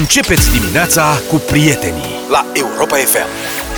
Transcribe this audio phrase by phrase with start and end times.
[0.00, 3.26] Începeți dimineața cu prietenii la Europa FM.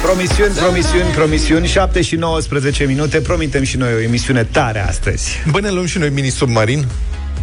[0.02, 5.60] Promisiuni, promisiuni, promisiuni 7 și 19 minute Promitem și noi o emisiune tare astăzi Băi,
[5.60, 6.86] ne luăm și noi mini-submarin?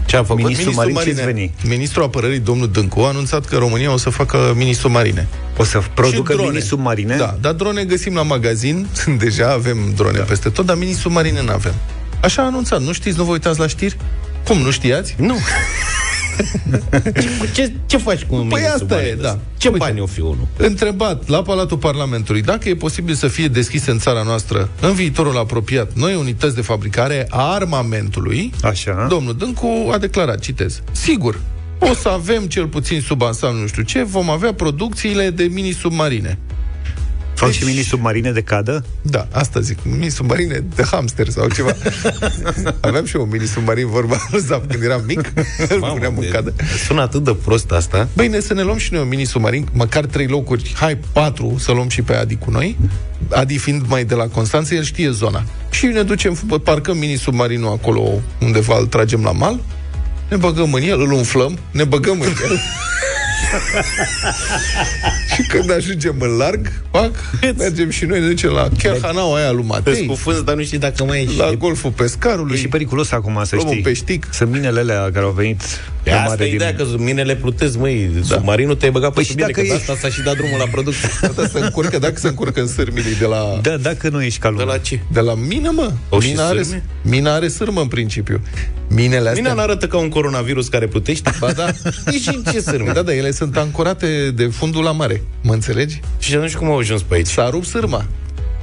[0.06, 0.44] Ce a făcut?
[0.44, 1.54] Mini-submarin, ce veni?
[1.64, 5.28] Ministrul apărării, domnul Dâncu, a anunțat că România o să facă mini-submarine.
[5.58, 7.16] O să producă mini-submarine?
[7.16, 8.88] Da, dar drone găsim la magazin,
[9.24, 10.24] deja avem drone da.
[10.24, 11.74] peste tot, dar mini-submarine nu avem.
[12.22, 13.98] Așa a anunțat, nu știți, nu vă uitați la știri?
[14.48, 15.16] Cum, nu știați?
[15.18, 15.38] Nu.
[17.54, 19.40] ce, ce faci cu un Păi asta e, da.
[19.58, 20.48] Ce Uite, bani o fi unul?
[20.58, 25.38] Întrebat la Palatul Parlamentului dacă e posibil să fie deschise în țara noastră în viitorul
[25.38, 29.06] apropiat noi unități de fabricare a armamentului, Așa.
[29.10, 31.40] domnul Dâncu a declarat, citez, sigur,
[31.80, 36.38] o să avem cel puțin sub ansamblu nu știu ce, vom avea producțiile de mini-submarine.
[37.42, 37.60] Fac deci...
[37.60, 38.86] și mini-submarine de cadă?
[39.02, 39.78] Da, asta zic.
[39.84, 41.76] Mini-submarine de hamster sau ceva.
[42.80, 45.34] Aveam și eu un mini-submarin, vorba lui Zap, când eram mic.
[45.70, 46.54] Îl puneam în cadă.
[46.86, 48.08] Sună atât de prost asta.
[48.16, 51.90] Bine, să ne luăm și noi un mini-submarin, măcar trei locuri, hai, patru, să luăm
[51.90, 52.78] și pe Adi cu noi.
[53.30, 55.44] Adi fiind mai de la Constanța, el știe zona.
[55.70, 56.34] Și ne ducem,
[56.64, 58.10] parcăm mini-submarinul acolo
[58.42, 59.60] undeva, îl tragem la mal,
[60.30, 62.60] ne băgăm în el, îl umflăm, ne băgăm în el.
[65.36, 67.12] și când ajungem în larg, pac,
[67.58, 70.06] mergem și noi, ne ducem la chiar hanaua aia lui Matei.
[70.06, 71.38] Cu fânz, dar nu știi dacă mai ești.
[71.38, 72.56] La golful pescarului.
[72.56, 73.76] E și periculos acum, să știi.
[73.76, 74.28] un peștic.
[74.32, 75.62] Sunt minele alea care au venit
[76.04, 78.36] pe asta e ideea, că minele plutesc, măi, da.
[78.36, 79.74] submarinul te-ai băgat păi pe subire, că e...
[79.74, 81.10] asta s-a și dat drumul la producție.
[81.36, 83.60] Da, se încurcă, dacă se încurcă în sârmile de la...
[83.62, 84.66] Da, dacă nu ești ca lumea.
[84.66, 85.00] De la ce?
[85.12, 85.92] De la mine, mă.
[86.10, 86.62] O mina, are,
[87.02, 88.42] mina are sârmă, în principiu.
[88.88, 89.42] Minele astea...
[89.42, 91.32] Mina nu arată ca un coronavirus care plutește.
[91.40, 91.72] Ba da.
[92.06, 92.92] Nici în ce sârmă.
[92.92, 95.24] Da, da, ele sunt ancorate de fundul la mare.
[95.42, 96.00] Mă înțelegi?
[96.20, 97.28] Și atunci cum au ajuns pe aici?
[97.28, 98.06] S-a rupt sârma.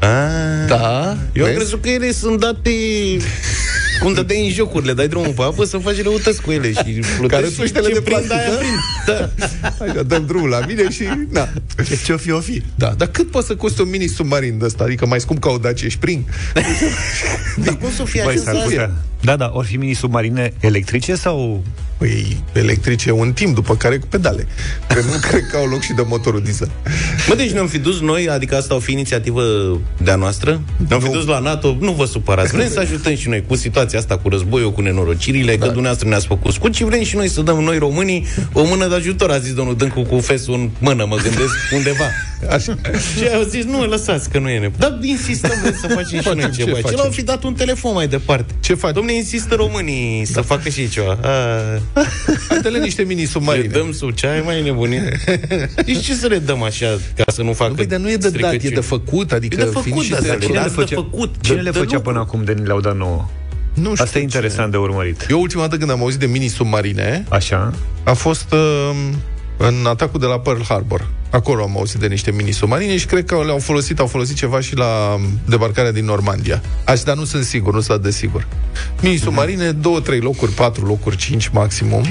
[0.01, 1.17] Ah, da.
[1.33, 2.71] Eu am crezut că ele sunt date
[4.03, 7.93] cum dădeai în jocurile, dai drumul pe apă să faci răutăți cu ele și Carătuștele
[7.93, 8.29] de plastic,
[9.07, 9.31] da?
[9.85, 11.05] Așa, dăm drumul la mine și...
[11.31, 11.49] Da.
[12.05, 12.63] Ce-o fi, o fi.
[12.75, 14.85] Da, dar cât poate să coste un mini-submarin de ăsta?
[14.85, 16.25] Adică mai scump ca o Dacia Spring?
[17.65, 21.63] dar cum să fie așa Da, da, ori fi mini-submarine electrice sau
[21.99, 24.47] Păi electrice un timp, după care cu pedale.
[24.95, 26.71] Că nu cred că au loc și de motorul diesel.
[27.29, 29.43] Mă, deci ne-am fi dus noi, adică asta o fi inițiativă
[30.03, 30.61] de-a noastră?
[30.89, 32.53] Ne-am fi dus la NATO, nu vă supărați.
[32.53, 35.59] Vrem să ajutăm și noi cu situația asta, cu războiul, cu nenorocirile, da.
[35.59, 38.89] că dumneavoastră ne-ați făcut scut și vrem și noi să dăm noi românii o mână
[38.89, 42.05] de ajutor, a zis domnul Dâncu cu fesul în mână, mă gândesc undeva.
[42.51, 42.77] Așa.
[43.17, 44.77] și au zis, nu, lăsați că nu e nevoie.
[44.79, 46.81] Dar insistăm să facem și noi ceva.
[46.81, 48.55] Ce l-au fi dat un telefon mai departe.
[48.61, 48.95] Ce faci?
[48.95, 50.31] Domne, insistă românii da.
[50.33, 51.19] să facă și ceva.
[51.23, 51.99] A,
[52.63, 53.67] Dă-le niște mini-submarine.
[53.67, 55.03] Le dăm sub ce ai mai nebunit?
[55.87, 58.29] Deci ce să le dăm așa, ca să nu facă Păi, dar nu e de
[58.29, 59.61] dat, e de făcut, adică...
[59.61, 62.81] E de făcut, dar cine le făcea, făcut, cine le făcea până acum de le-au
[62.81, 63.29] dat nouă?
[63.75, 65.27] Nu știu Asta e interesant de urmărit.
[65.31, 67.73] Eu ultima dată când am auzit de mini-submarine Așa
[68.05, 68.97] A fost uh,
[69.59, 73.43] în atacul de la Pearl Harbor Acolo am auzit de niște mini-submarine și cred că
[73.45, 76.63] le-au folosit, au folosit ceva și la debarcarea din Normandia.
[76.85, 78.47] Așa, dar nu sunt sigur, nu sunt de sigur.
[79.01, 79.81] Mini-submarine, mm-hmm.
[79.81, 82.07] două, trei locuri, patru locuri, cinci maximum.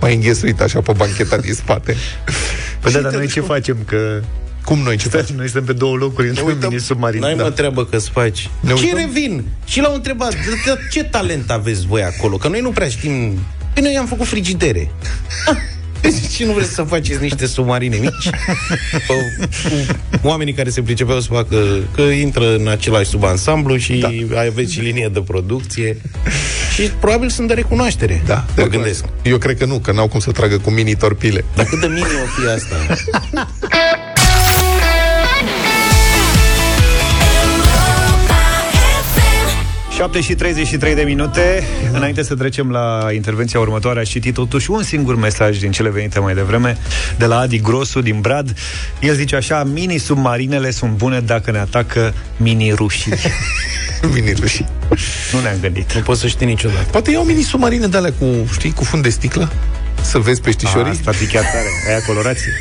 [0.00, 1.96] Mai înghesuit așa pe bancheta din spate.
[2.80, 3.76] Păi da, dar noi ce facem?
[3.84, 4.22] Că
[4.64, 5.36] cum noi ce facem?
[5.36, 7.20] Noi suntem pe două locuri într-un mini-submarin.
[7.20, 7.42] N-ai da.
[7.42, 8.50] mă treabă că-ți faci.
[8.60, 9.44] Ne ce revin?
[9.64, 10.34] Și l-au întrebat,
[10.90, 12.36] ce talent aveți voi acolo?
[12.36, 13.38] Că noi nu prea știm...
[13.74, 14.90] Păi noi am făcut frigidere.
[16.34, 18.30] Și nu vreți să faceți niște submarine mici?
[20.20, 21.56] Cu oamenii care se pricepeau să facă
[21.94, 24.38] că intră în același subansamblu și da.
[24.38, 25.96] aveți și linie de producție.
[26.74, 28.22] Și probabil sunt de recunoaștere.
[28.26, 29.04] Da, mă de gândesc.
[29.22, 31.44] Eu cred că nu, că n-au cum să tragă cu mini-torpile.
[31.54, 32.76] Dar cât de mini o fi asta?
[39.96, 41.62] 7 și 33 de minute.
[41.92, 46.18] Înainte să trecem la intervenția următoare, aș citi totuși un singur mesaj din cele venite
[46.18, 46.76] mai devreme,
[47.18, 48.56] de la Adi Grosu din Brad.
[49.00, 53.12] El zice așa, mini-submarinele sunt bune dacă ne atacă mini-rușii.
[54.14, 54.66] mini-rușii.
[55.32, 55.92] Nu ne-am gândit.
[55.92, 56.86] Nu poți să știi niciodată.
[56.90, 59.52] Poate iau mini-submarine de alea cu, știi, cu fund de sticlă?
[60.02, 60.90] Să vezi peștișorii?
[60.90, 61.68] Asta chiar tare.
[61.88, 62.52] Aia colorație.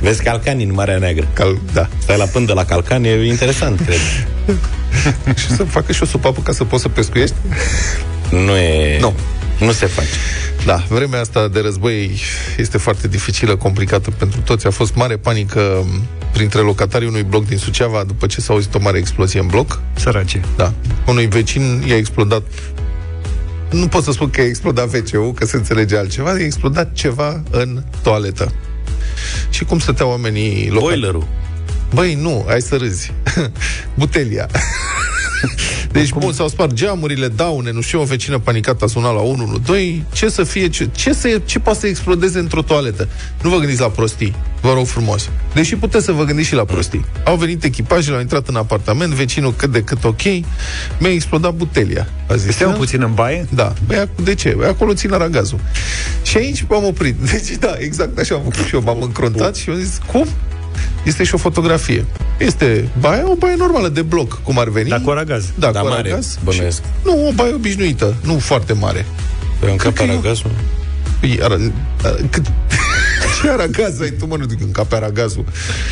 [0.00, 1.28] Vezi calcani în Marea Neagră.
[1.32, 1.88] Cal, da.
[1.98, 3.98] Stai la pândă la calcani, e interesant, cred.
[5.40, 7.34] și să facă și o supapă ca să poți să pescuiești?
[8.30, 8.98] Nu e...
[9.00, 9.14] Nu.
[9.60, 10.08] Nu se face.
[10.64, 12.20] Da, vremea asta de război
[12.56, 14.66] este foarte dificilă, complicată pentru toți.
[14.66, 15.86] A fost mare panică
[16.32, 19.80] printre locatarii unui bloc din Suceava după ce s-a auzit o mare explozie în bloc.
[19.94, 20.40] Sărace.
[20.56, 20.72] Da.
[21.06, 22.42] Unui vecin i-a explodat
[23.70, 27.42] nu pot să spun că a explodat wc că se înțelege altceva, a explodat ceva
[27.50, 28.52] în toaletă.
[29.50, 30.80] Și cum stăteau oamenii locali?
[30.80, 31.26] Boilerul.
[31.94, 33.12] Băi, nu, ai să râzi.
[33.98, 34.48] Butelia.
[35.92, 40.04] Deci, bun, s-au spart geamurile, daune, nu știu, o vecină panicată a sunat la 112.
[40.12, 43.08] Ce să fie, ce, ce, să, ce poate să explodeze într-o toaletă?
[43.42, 45.28] Nu vă gândiți la prostii, vă rog frumos.
[45.54, 47.04] Deși puteți să vă gândiți și la prostii.
[47.24, 50.22] Au venit echipajele, au intrat în apartament, vecinul cât de cât ok,
[50.98, 52.08] mi-a explodat butelia.
[52.28, 53.46] A zis, Este un puțin în baie?
[53.54, 53.72] Da.
[53.86, 54.54] Băi, de ce?
[54.56, 55.60] Băi, acolo țin aragazul.
[56.22, 57.14] Și aici m-am oprit.
[57.30, 58.82] Deci, da, exact așa am făcut și eu.
[58.82, 60.26] M-am încruntat și am zis, cum?
[61.04, 62.04] Este și o fotografie.
[62.38, 64.88] Este baia, o baie normală de bloc, cum ar veni.
[64.88, 65.44] Dar cu aragaz.
[65.58, 66.38] Da, Dar cu mare, aragaz.
[66.44, 66.82] bănuiesc.
[66.82, 69.06] Și- Nu, o baie obișnuită, nu foarte mare.
[69.60, 70.50] Păi în cap că eu- aragazul.
[71.20, 71.56] Păi, ara,
[72.02, 72.46] ara, cât,
[73.42, 75.44] ce aragaz ai tu, mă, nu în cap aragazul.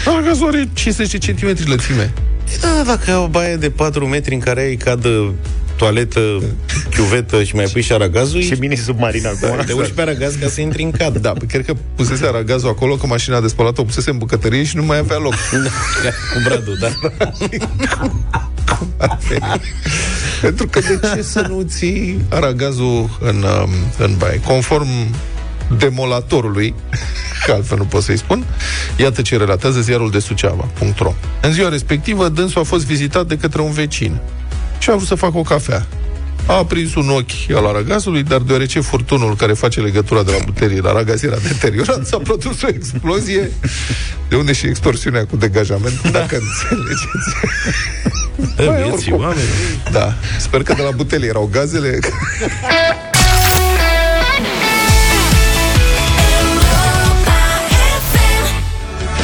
[0.07, 2.13] Aragazul are 50 cm lățime.
[2.61, 5.33] Da, dacă ai o baie de 4 metri în care ai cadă,
[5.83, 6.43] toaletă,
[6.91, 9.65] chiuvetă și mai pui și aragazul, Și mini submarin acum.
[9.67, 11.19] te uiți pe aragaz ca să intri în cadă.
[11.19, 14.65] Da, păi cred că pusese aragazul acolo, că mașina de spălat o pusese în bucătărie
[14.65, 15.35] și nu mai avea loc.
[16.33, 16.89] Cu bradul, da.
[20.41, 24.41] Pentru că de ce să nu ții aragazul în, um, în baie?
[24.41, 24.89] Conform
[25.79, 26.75] demolatorului,
[27.45, 28.45] că altfel nu pot să-i spun,
[28.97, 33.61] iată ce relatează ziarul de Suceava.ro În ziua respectivă, dânsul a fost vizitat de către
[33.61, 34.21] un vecin
[34.83, 35.87] și a vrut să facă o cafea.
[36.47, 40.81] A aprins un ochi al aragazului, dar deoarece furtunul care face legătura de la buterie
[40.81, 43.51] la aragaz era deteriorat, s-a produs o explozie,
[44.29, 47.35] de unde și extorsiunea cu degajament, dacă înțelegeți.
[48.57, 49.21] Băi, Vieții, oricum.
[49.21, 49.49] oameni.
[49.93, 51.99] Da, sper că de la butelie erau gazele.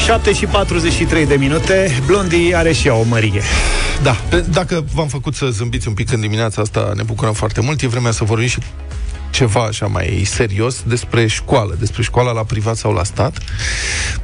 [0.04, 3.42] 7 și 43 de minute, Blondie are și ea o mărie.
[4.02, 7.60] Da, pe- dacă v-am făcut să zâmbiți un pic în dimineața asta, ne bucurăm foarte
[7.60, 7.82] mult.
[7.82, 8.58] E vremea să vorbim și
[9.30, 13.38] ceva așa mai serios despre școală, despre școala la privat sau la stat,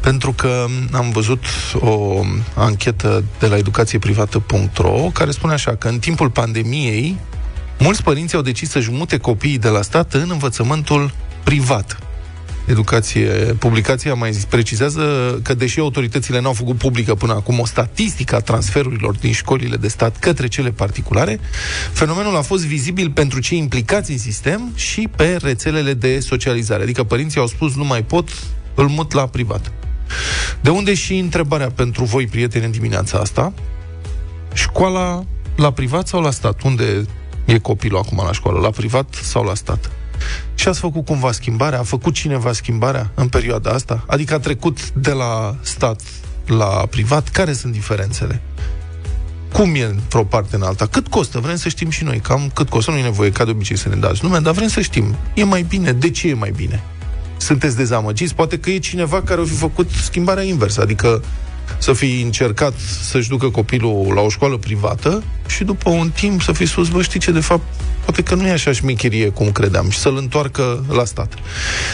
[0.01, 1.45] pentru că am văzut
[1.81, 2.21] o
[2.55, 7.17] anchetă de la educațieprivată.ro care spune așa că în timpul pandemiei
[7.79, 11.99] mulți părinți au decis să-și mute copiii de la stat în învățământul privat.
[12.65, 13.29] Educație,
[13.59, 15.03] publicația mai zis, precizează
[15.43, 19.89] că deși autoritățile n-au făcut publică până acum o statistică a transferurilor din școlile de
[19.89, 21.41] stat către cele particulare,
[21.93, 26.83] fenomenul a fost vizibil pentru cei implicați în sistem și pe rețelele de socializare.
[26.83, 28.29] Adică părinții au spus nu mai pot,
[28.75, 29.73] îl mut la privat.
[30.61, 33.53] De unde și întrebarea pentru voi, prieteni, în dimineața asta.
[34.53, 35.25] Școala
[35.57, 36.63] la privat sau la stat?
[36.63, 37.05] Unde
[37.45, 38.61] e copilul acum la școală?
[38.61, 39.91] La privat sau la stat?
[40.55, 41.79] Și ați făcut cumva schimbarea?
[41.79, 44.05] A făcut cineva schimbarea în perioada asta?
[44.07, 46.01] Adică a trecut de la stat
[46.47, 47.29] la privat?
[47.29, 48.41] Care sunt diferențele?
[49.53, 50.87] Cum e într-o parte în alta?
[50.87, 51.39] Cât costă?
[51.39, 52.19] Vrem să știm și noi.
[52.19, 52.91] Cam cât costă?
[52.91, 55.17] Nu e nevoie ca de obicei să ne dați nume, dar vrem să știm.
[55.35, 55.93] E mai bine?
[55.93, 56.83] De ce e mai bine?
[57.37, 58.35] Sunteți dezamăgiți?
[58.35, 61.23] Poate că e cineva care a fi făcut schimbarea inversă, adică
[61.79, 62.75] să fi încercat
[63.11, 67.03] să-și ducă copilul la o școală privată și după un timp să fi spus, bă,
[67.03, 67.63] știi ce, de fapt,
[68.05, 71.35] poate că nu e așa șmecherie cum credeam și să-l întoarcă la stat.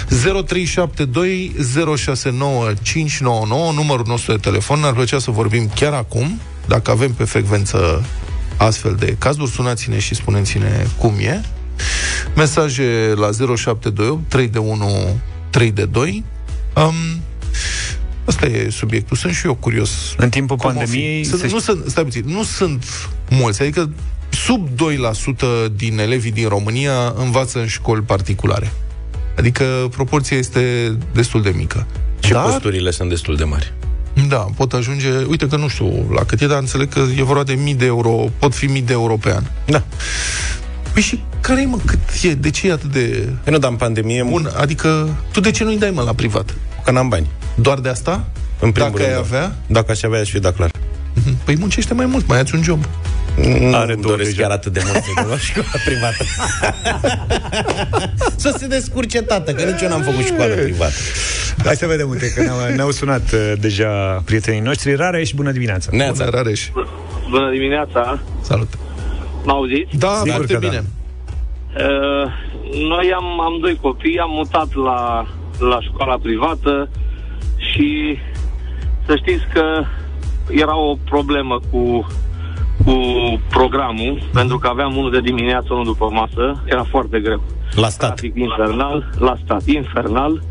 [0.08, 1.54] 0372
[1.96, 7.24] 069 599, numărul nostru de telefon, ne-ar plăcea să vorbim chiar acum, dacă avem pe
[7.24, 8.04] frecvență
[8.56, 11.40] astfel de cazuri, sunați-ne și spuneți-ne cum e.
[12.36, 15.20] Mesaje la 0728 3 de 1
[15.50, 16.24] 3 de 2.
[16.76, 17.20] Um,
[18.30, 19.16] Asta e subiectul.
[19.16, 20.14] Sunt și eu curios.
[20.16, 20.76] În timpul cum o fi.
[20.76, 22.84] pandemiei Sunt, se nu, sunt, stai puțin, nu sunt
[23.30, 23.90] mulți, adică
[24.28, 28.72] sub 2% din elevii din România învață în școli particulare.
[29.36, 31.86] Adică proporția este destul de mică.
[32.24, 33.72] Și Dar- costurile sunt destul de mari.
[34.28, 37.42] Da, pot ajunge, uite că nu știu la cât e, dar înțeleg că e vorba
[37.42, 39.42] de mii de euro, pot fi mii de euro pe an.
[39.66, 39.84] Da.
[40.92, 43.70] Păi și care e, mă, cât e, de ce e atât de Păi nu, dar
[43.70, 44.50] în pandemie, bun?
[44.56, 46.54] Adică, tu de ce nu-i dai, mă, la privat?
[46.90, 47.26] că n-am bani.
[47.54, 48.24] Doar de asta?
[48.60, 49.18] În primul Dacă rând, ai da.
[49.36, 50.70] avea, Dacă aș avea, aș fi dat clar.
[51.44, 52.84] păi muncește mai mult, mai ai un job.
[53.36, 54.42] Nu Are îmi două doresc deja.
[54.42, 56.24] chiar atât de mult să la școala privată.
[58.36, 60.92] să se descurce tată, că nici eu n-am făcut școală privată.
[61.64, 64.94] Hai să vedem, uite, că ne-au, ne-au sunat uh, deja prietenii noștri.
[64.94, 65.88] Rareș, bună dimineața!
[65.92, 66.24] Neața.
[66.24, 66.68] Bună, Rareș.
[67.30, 68.68] Bună dimineața, Salut.
[69.44, 69.96] m-auziți?
[69.96, 70.68] Da, Sigur foarte că da.
[70.68, 70.84] bine.
[71.76, 72.30] Uh,
[72.88, 75.26] noi am, am doi copii, am mutat la,
[75.70, 76.88] la școala privată
[77.72, 78.18] și
[79.06, 79.84] să știți că
[80.50, 82.06] era o problemă cu,
[82.84, 82.94] cu
[83.48, 87.42] programul, pentru că aveam unul de dimineață, unul după masă, era foarte greu.
[87.74, 88.14] La stat.
[88.14, 90.42] Trafic infernal, la stat, infernal,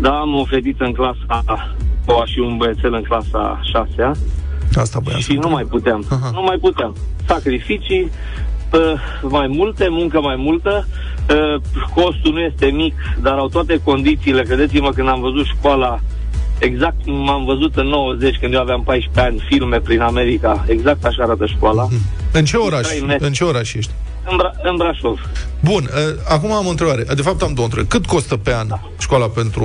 [0.00, 1.74] dar am o fetiță în clasa
[2.06, 4.12] o și un băiețel în clasa șasea
[4.74, 6.04] Asta voiam și să nu mai puteam.
[6.10, 6.30] Aha.
[6.32, 6.96] Nu mai puteam.
[7.26, 8.10] Sacrificii,
[8.72, 8.92] uh,
[9.22, 10.86] mai multe, muncă mai multă,
[11.30, 11.60] uh,
[11.94, 14.42] costul nu este mic, dar au toate condițiile.
[14.42, 16.00] Credeți-mă, când am văzut școala,
[16.66, 21.04] exact cum am văzut în 90, când eu aveam 14 ani, filme prin America, exact
[21.04, 21.88] așa arată școala.
[22.32, 22.86] În ce oraș?
[22.86, 23.26] Trei metri.
[23.26, 23.90] În ce oraș ești?
[24.30, 25.20] În, Bra- în Brașov.
[25.60, 27.04] Bun, uh, acum am o întrebare.
[27.14, 27.86] De fapt am două întrebări.
[27.94, 28.66] Cât costă pe an
[29.00, 29.64] școala pentru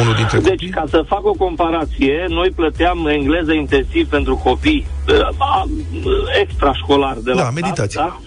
[0.00, 0.68] unul dintre Deci, copii?
[0.68, 5.68] ca să fac o comparație, noi plăteam engleză intensiv pentru copii uh, a-
[6.40, 8.00] extrașcolar de la Da, stat, meditație.
[8.00, 8.20] Da?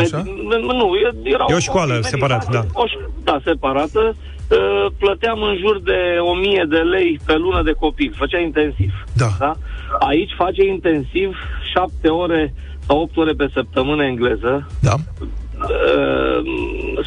[0.00, 0.22] Așa?
[0.22, 0.90] Med- nu,
[1.22, 2.80] era E o școală copii, separată, meditație, da.
[2.80, 4.16] O, ș- da, separată.
[4.50, 8.14] Uh, Plăteam în jur de 1000 de lei pe lună de copil.
[8.16, 8.92] Făcea intensiv.
[9.12, 9.28] Da.
[9.38, 9.52] da?
[9.98, 11.36] Aici face intensiv
[11.72, 12.54] 7 ore
[12.86, 14.66] sau 8 ore pe săptămână engleză.
[14.80, 14.94] Da.
[14.94, 16.42] Uh,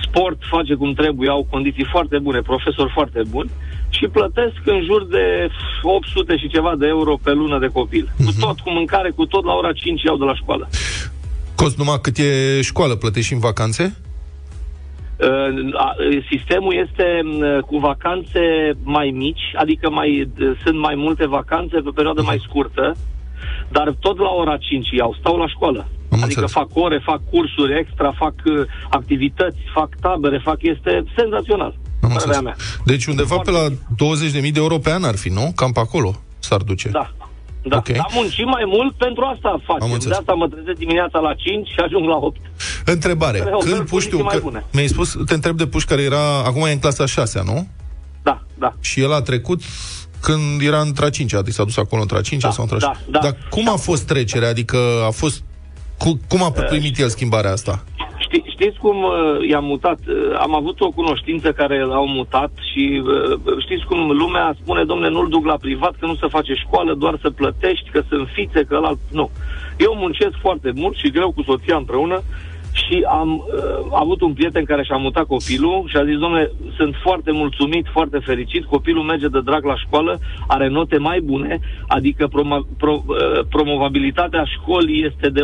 [0.06, 3.50] sport face cum trebuie, au condiții foarte bune, profesori foarte buni
[3.90, 5.50] și plătesc în jur de
[5.82, 8.14] 800 și ceva de euro pe lună de copil.
[8.26, 10.70] Cu tot, cu mâncare, cu tot, la ora 5 iau de la școală.
[11.56, 13.98] Cost numai cât e școală, plătești și în vacanțe?
[15.20, 15.96] Uh, a-
[16.32, 18.42] Sistemul este uh, cu vacanțe
[18.84, 20.10] mai mici, adică mai,
[20.40, 22.96] uh, sunt mai multe vacanțe pe perioadă mai scurtă,
[23.70, 25.80] dar tot la ora 5 iau, stau la școală.
[25.80, 26.52] Am adică înțeles.
[26.52, 28.54] fac ore, fac cursuri extra, fac uh,
[28.90, 31.74] activități, fac tabere, fac este senzațional.
[32.02, 32.42] Am Părerea înțeles.
[32.42, 32.56] mea.
[32.86, 35.52] Deci undeva pe la 20.000 de euro pe an ar fi, nu?
[35.56, 36.90] Cam pe acolo s-ar duce.
[36.90, 37.12] Da.
[37.70, 37.90] Da, Ok.
[37.90, 39.82] dar muncim mai mult pentru asta facem.
[39.84, 40.18] Am De înțeles.
[40.18, 42.38] asta mă trezesc dimineața la 5 și ajung la 8.
[42.86, 43.38] Întrebare.
[43.40, 44.66] Care oferă Când Puștiu, condiții mai că bune.
[44.74, 47.68] mi-ai spus, te întreb de Puș care era, acum e în clasa 6 nu?
[48.24, 48.74] Da, da.
[48.80, 49.62] Și el a trecut
[50.22, 52.78] când era între a 5 adică s-a dus acolo între a 5 Da, sau între
[52.78, 53.20] a da, da.
[53.20, 54.50] Dar cum a fost trecerea?
[54.50, 55.42] Adică a fost...
[55.98, 57.84] Cu, cum a primit el schimbarea asta?
[58.32, 60.00] Ști, știți cum uh, i-am mutat?
[60.08, 65.10] Uh, am avut o cunoștință care l-au mutat și uh, știți cum lumea spune, domne,
[65.10, 68.64] nu-l duc la privat, că nu se face școală, doar să plătești, că sunt fițe,
[68.64, 68.92] că ăla...
[69.12, 69.30] Nu.
[69.78, 72.22] Eu muncesc foarte mult și greu cu soția împreună
[72.80, 76.96] și am uh, avut un prieten care și-a mutat copilul și a zis, domnule, sunt
[77.04, 82.28] foarte mulțumit, foarte fericit, copilul merge de drag la școală, are note mai bune, adică
[82.28, 83.16] promo- pro, uh,
[83.50, 85.44] promovabilitatea școlii este de 80-90%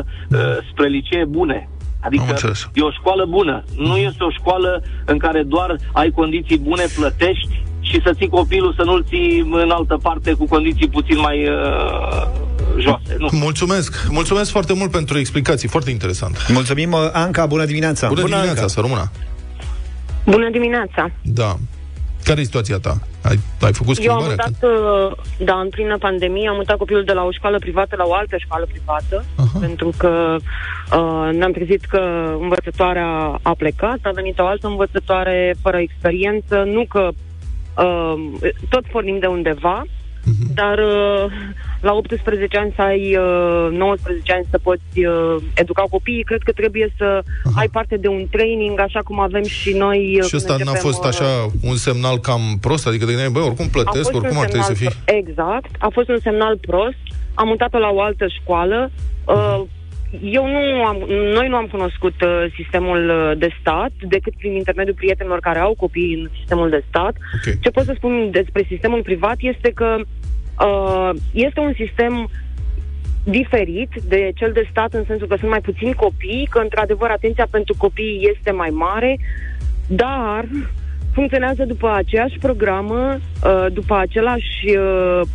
[0.00, 0.38] uh,
[0.70, 1.68] spre licee bune.
[1.68, 2.70] Am Adică înțeles.
[2.74, 3.62] e o școală bună.
[3.76, 8.74] Nu este o școală în care doar ai condiții bune, plătești și să ții copilul
[8.76, 12.26] să nu-l ții în altă parte cu condiții puțin mai uh,
[12.78, 13.16] joase.
[13.18, 13.28] Nu.
[13.32, 14.06] Mulțumesc!
[14.10, 16.46] Mulțumesc foarte mult pentru explicații, foarte interesant.
[16.48, 18.08] Mulțumim, uh, Anca, bună dimineața!
[18.08, 18.72] Bună, Bună dimineața, Anca.
[18.72, 19.10] să rămână!
[20.24, 21.10] Bună dimineața!
[21.22, 21.56] Da.
[22.24, 22.98] Care e situația ta?
[23.22, 24.46] Ai, ai făcut Eu am schimbarea?
[24.48, 28.04] mutat, uh, da, în plină pandemie, am mutat copilul de la o școală privată la
[28.06, 29.58] o altă școală privată, Aha.
[29.60, 32.00] pentru că uh, ne-am trezit că
[32.40, 37.08] învățătoarea a plecat, a venit o altă învățătoare fără experiență, nu că
[37.76, 38.14] uh,
[38.68, 39.84] tot pornim de undeva,
[40.24, 40.54] Mhm.
[40.54, 41.32] dar uh,
[41.80, 46.52] la 18 ani să ai uh, 19 ani să poți uh, educa copiii, cred că
[46.52, 47.60] trebuie să Aha.
[47.60, 49.98] ai parte de un training, așa cum avem și noi.
[50.18, 52.86] uh, Și când ăsta n-a începem, fost uh, așa un semnal cam prost?
[52.86, 55.02] Adică de gândeai, bă, oricum plătesc, a fost oricum un ar trebui să semnal fie...
[55.04, 55.70] pro- Exact.
[55.78, 57.02] A fost un semnal prost.
[57.34, 58.90] Am mutat-o la o altă școală.
[59.26, 59.62] Uh,
[60.20, 64.94] eu nu am, noi nu am cunoscut uh, sistemul uh, de stat decât prin intermediul
[64.94, 67.14] prietenilor care au copii în sistemul de stat.
[67.34, 67.60] Ok.
[67.60, 69.96] Ce pot să spun despre sistemul privat este că
[70.66, 72.28] uh, este un sistem
[73.24, 77.46] diferit de cel de stat în sensul că sunt mai puțini copii, că într-adevăr atenția
[77.50, 79.18] pentru copii este mai mare,
[79.88, 80.44] dar
[81.12, 85.26] funcționează după aceeași programă, uh, după același uh, uh,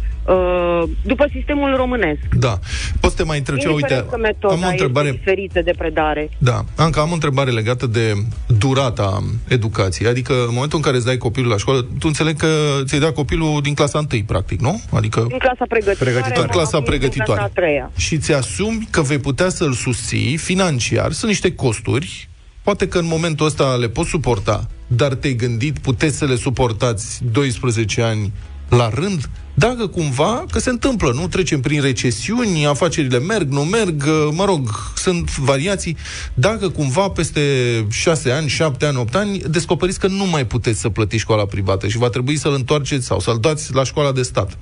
[1.01, 2.19] după sistemul românesc.
[2.39, 2.59] Da.
[2.99, 5.07] Poți să te mai întreb ce, uite, Indiferent că metoda am o întrebare...
[5.07, 6.29] este diferită de predare.
[6.37, 8.13] Da, Anca, am o întrebare legată de
[8.47, 10.09] durata educației.
[10.09, 12.47] Adică, în momentul în care îți dai copilul la școală, tu înțeleg că
[12.83, 14.81] ți-ai dat copilul din clasa 1, practic, nu?
[14.91, 16.11] Adică În clasa pregătitoare.
[16.11, 16.41] Pregătitoare.
[16.41, 17.41] În clasa am venit pregătitoare.
[17.41, 17.91] În clasa a treia.
[17.97, 21.11] și ți-asumi că vei putea să-l susții financiar.
[21.11, 22.29] Sunt niște costuri,
[22.63, 27.19] poate că în momentul ăsta le poți suporta, dar te-ai gândit, puteți să le suportați
[27.31, 28.31] 12 ani
[28.69, 29.29] la rând?
[29.53, 31.27] Dacă cumva, că se întâmplă, nu?
[31.27, 35.97] Trecem prin recesiuni, afacerile merg, nu merg, mă rog, sunt variații.
[36.33, 37.41] Dacă cumva peste
[37.89, 41.87] 6 ani, 7 ani, 8 ani, descoperiți că nu mai puteți să plătiți școala privată
[41.87, 44.57] și va trebui să-l întoarceți sau să-l dați la școala de stat.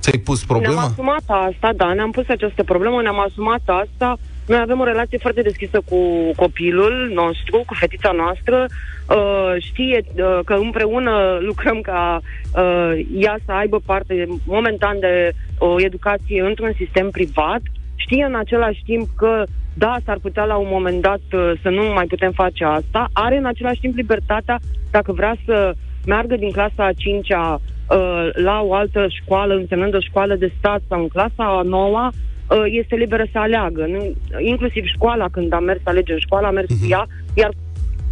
[0.00, 0.82] Ți-ai pus Ne-am problema?
[0.82, 4.18] asumat asta, da, ne-am pus această problemă, ne-am asumat asta.
[4.50, 5.98] Noi avem o relație foarte deschisă cu
[6.36, 8.66] copilul nostru, cu fetița noastră.
[8.66, 15.80] Uh, știe uh, că împreună lucrăm ca uh, ea să aibă parte momentan de o
[15.80, 17.60] educație într-un sistem privat.
[17.94, 21.82] Știe în același timp că, da, s-ar putea la un moment dat uh, să nu
[21.94, 23.08] mai putem face asta.
[23.12, 24.58] Are în același timp libertatea,
[24.90, 25.74] dacă vrea să
[26.06, 30.80] meargă din clasa a 5-a uh, la o altă școală, însemnând o școală de stat
[30.88, 32.28] sau în clasa a noua, uh,
[32.64, 33.86] este liberă să aleagă.
[33.86, 34.14] Nu?
[34.38, 37.50] Inclusiv școala, când a mers să alege în școală, a mers cu ea, iar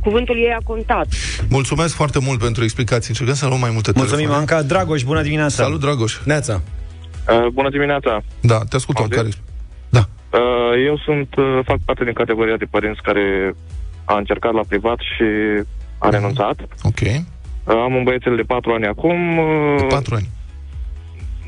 [0.03, 1.07] cuvântul ei a contat.
[1.49, 3.09] Mulțumesc foarte mult pentru explicații.
[3.09, 4.53] Încercăm să luăm mai multe Mulțumim, telefoane.
[4.53, 4.67] Anca.
[4.67, 5.63] Dragoș, bună dimineața!
[5.63, 6.19] Salut, Dragoș.
[6.25, 6.63] Neața.
[7.29, 8.23] Uh, bună dimineața!
[8.41, 9.05] Da, te ascultăm.
[9.05, 9.37] Auziți?
[9.37, 9.47] Care...
[10.33, 13.55] Uh, eu sunt, uh, fac parte din categoria de părinți care
[14.05, 15.25] a încercat la privat și
[15.99, 16.57] a renunțat.
[16.83, 17.01] Ok.
[17.01, 19.39] Uh, am un băiețel de 4 ani acum.
[19.39, 20.29] Uh, De patru ani.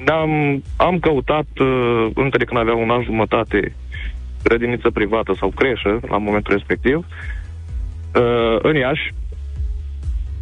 [0.09, 3.75] Am, am căutat, uh, încă de când avea un an jumătate,
[4.43, 9.15] grădiniță privată sau creșă, la momentul respectiv, uh, în Iași.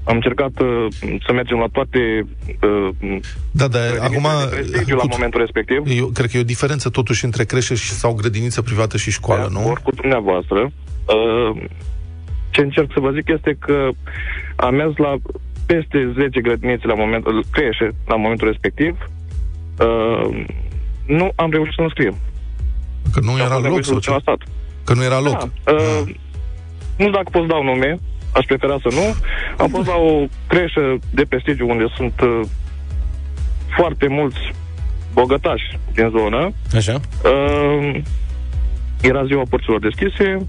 [0.04, 0.86] Am încercat uh,
[1.26, 2.26] să mergem la toate
[2.62, 3.18] uh,
[3.50, 4.50] Da, dar grădinițele acum...
[4.50, 5.82] de prestigiu la cu- momentul respectiv.
[5.86, 9.42] Eu cred că e o diferență totuși între creșă și, sau grădiniță privată și școală,
[9.42, 9.58] de nu?
[9.60, 10.60] acord cu dumneavoastră.
[10.60, 11.62] Uh,
[12.50, 13.88] ce încerc să vă zic este că
[14.56, 15.14] am mers la
[15.66, 18.96] peste 10 grădinițe la momentul creșe la momentul respectiv.
[19.80, 20.44] Uh,
[21.06, 22.16] nu am reușit să înscriem.
[23.12, 24.22] Că nu Am era fost loc nevoit să sau ducem ce?
[24.24, 24.48] la stat.
[24.84, 25.38] Că nu era loc.
[25.64, 26.14] Da, uh,
[26.96, 27.98] nu dacă pot să dau nume,
[28.32, 29.14] aș prefera să nu.
[29.56, 32.40] Am fost la o creșă de prestigiu unde sunt uh,
[33.76, 34.38] foarte mulți
[35.12, 36.52] bogătași din zonă.
[36.76, 37.00] Așa?
[37.24, 38.00] Uh,
[39.00, 40.46] era ziua porților deschise.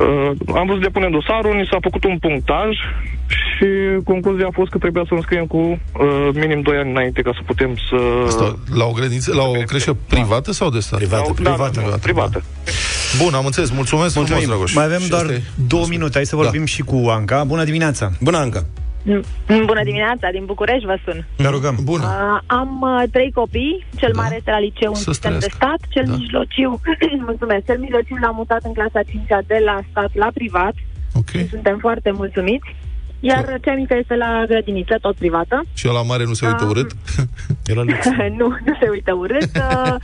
[0.00, 2.68] Uh, am vrut să depunem dosarul, ni s-a făcut un punctaj
[3.32, 3.66] și
[4.04, 5.78] concluzia a fost că trebuia să înscriem cu uh,
[6.34, 7.96] minim 2 ani înainte ca să putem să...
[8.26, 10.98] Asta, la o grădiniță, la o creșă privată sau de stat?
[10.98, 11.32] Privată.
[11.42, 12.42] Da, da, da, privată.
[13.22, 13.70] Bun, am înțeles.
[13.70, 14.40] Mulțumesc Mulțumim.
[14.42, 14.74] frumos, Dragoș.
[14.74, 16.12] Mai avem Și doar asta e- două minute.
[16.14, 16.66] Hai să vorbim Da.
[16.66, 17.44] și cu Anca.
[17.44, 18.10] Bună dimineața!
[18.20, 18.64] Bună, Anca.
[19.66, 21.26] Bună dimineața, din București vă sun.
[21.36, 21.76] Ne rugăm.
[21.82, 22.04] Bună.
[22.04, 24.20] Uh, am uh, trei copii, cel Da.
[24.22, 25.58] mare este la liceu în Să sistem de străiască.
[25.66, 26.14] stat, cel Da.
[26.16, 26.80] mijlociu,
[27.28, 30.74] mulțumesc, cel mijlociu l-am mutat în clasa 5 de la stat la privat,
[31.20, 31.30] Ok.
[31.54, 32.68] suntem foarte mulțumiți,
[33.30, 35.62] iar cea mică este la grădiniță, tot privată.
[35.74, 36.70] Și la mare nu se uită Ah.
[36.70, 36.90] urât?
[37.72, 37.98] Era lux.
[38.40, 39.94] nu, nu se uită urât, uh,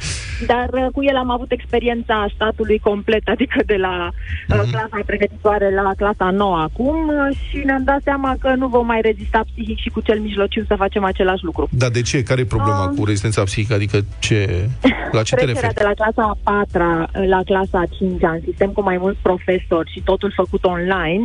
[0.46, 4.08] dar uh, cu el am avut experiența statului complet, adică de la
[4.48, 4.70] uh, Mhm.
[4.70, 9.00] clasa pregătitoare la clasa nouă acum uh, și ne-am dat seama că nu vom mai
[9.00, 11.68] rezista psihic și cu cel mijlociu să facem același lucru.
[11.70, 12.22] Dar de ce?
[12.22, 12.92] Care e problema Ah.
[12.96, 13.74] cu rezistența psihică?
[13.74, 14.68] Adică ce...
[15.12, 15.74] La ce te Trecerea referi?
[15.74, 19.90] de la clasa a patra la clasa a cincea în sistem cu mai mulți profesori
[19.92, 21.24] și totul făcut online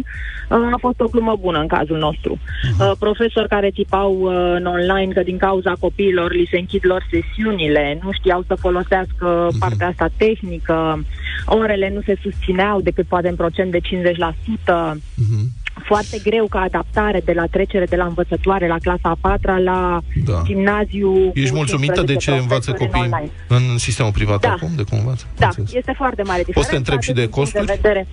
[0.50, 2.38] uh, a fost o glumă bună în cazul nostru.
[2.80, 7.02] Uh, Profesori care tipau uh, în online că din cauza copiilor li se închid lor
[7.12, 11.06] sesiunile, nu știau să folosească partea asta tehnică,
[11.46, 14.98] orele nu se susțineau decât poate în procent de 50%.
[15.16, 15.52] Mhm.
[15.86, 20.02] Foarte greu ca adaptare de la trecere de la învățătoare la clasa a patra la
[20.26, 20.42] Da.
[20.46, 21.32] gimnaziu.
[21.34, 23.32] Ești cu mulțumită de 15 ce învață profesori în copiii online.
[23.72, 24.52] în sistemul privat Da.
[24.52, 24.70] acum?
[24.76, 25.26] De cum învață?
[25.38, 25.74] Da, Înțeles.
[25.74, 26.60] este foarte mare diferență.
[26.60, 27.82] Poți să te întreb și de atât din punct costuri?
[27.82, 28.08] vedere.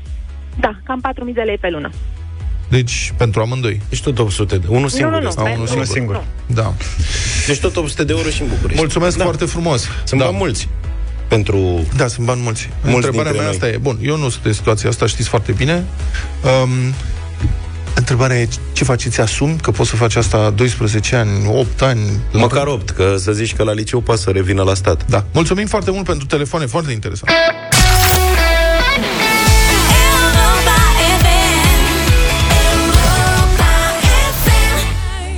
[0.61, 1.91] Da, cam 4.000 de lei pe lună.
[2.71, 3.81] Deci, pentru amândoi.
[3.89, 4.67] Deci tot 800 de...
[4.69, 5.41] Unul singur nu, nu, este.
[5.41, 5.87] Au nu, unul nu, singur.
[5.87, 6.15] singur.
[6.47, 6.55] nu.
[6.55, 6.75] Da.
[7.47, 8.81] Deci tot 800 de euro și în București.
[8.81, 9.23] Mulțumesc da.
[9.23, 9.87] foarte frumos.
[10.05, 10.27] Sunt da.
[10.27, 10.69] bani mulți
[11.31, 11.87] pentru...
[11.97, 12.69] Da, sunt bani mulți.
[12.83, 13.53] Mulți Întrebarea dintre mea noi.
[13.53, 15.85] asta e, bun, eu nu sunt în situația asta, știți foarte bine.
[16.63, 16.95] Um,
[17.95, 19.05] întrebarea e, ce faci?
[19.05, 22.01] Îți asumi că poți să faci asta 12 ani, 8 ani?
[22.33, 25.07] Măcar 8, că să zici că la liceu poate să revină la stat.
[25.09, 25.25] Da.
[25.33, 27.31] Mulțumim foarte mult pentru telefoane, foarte interesant.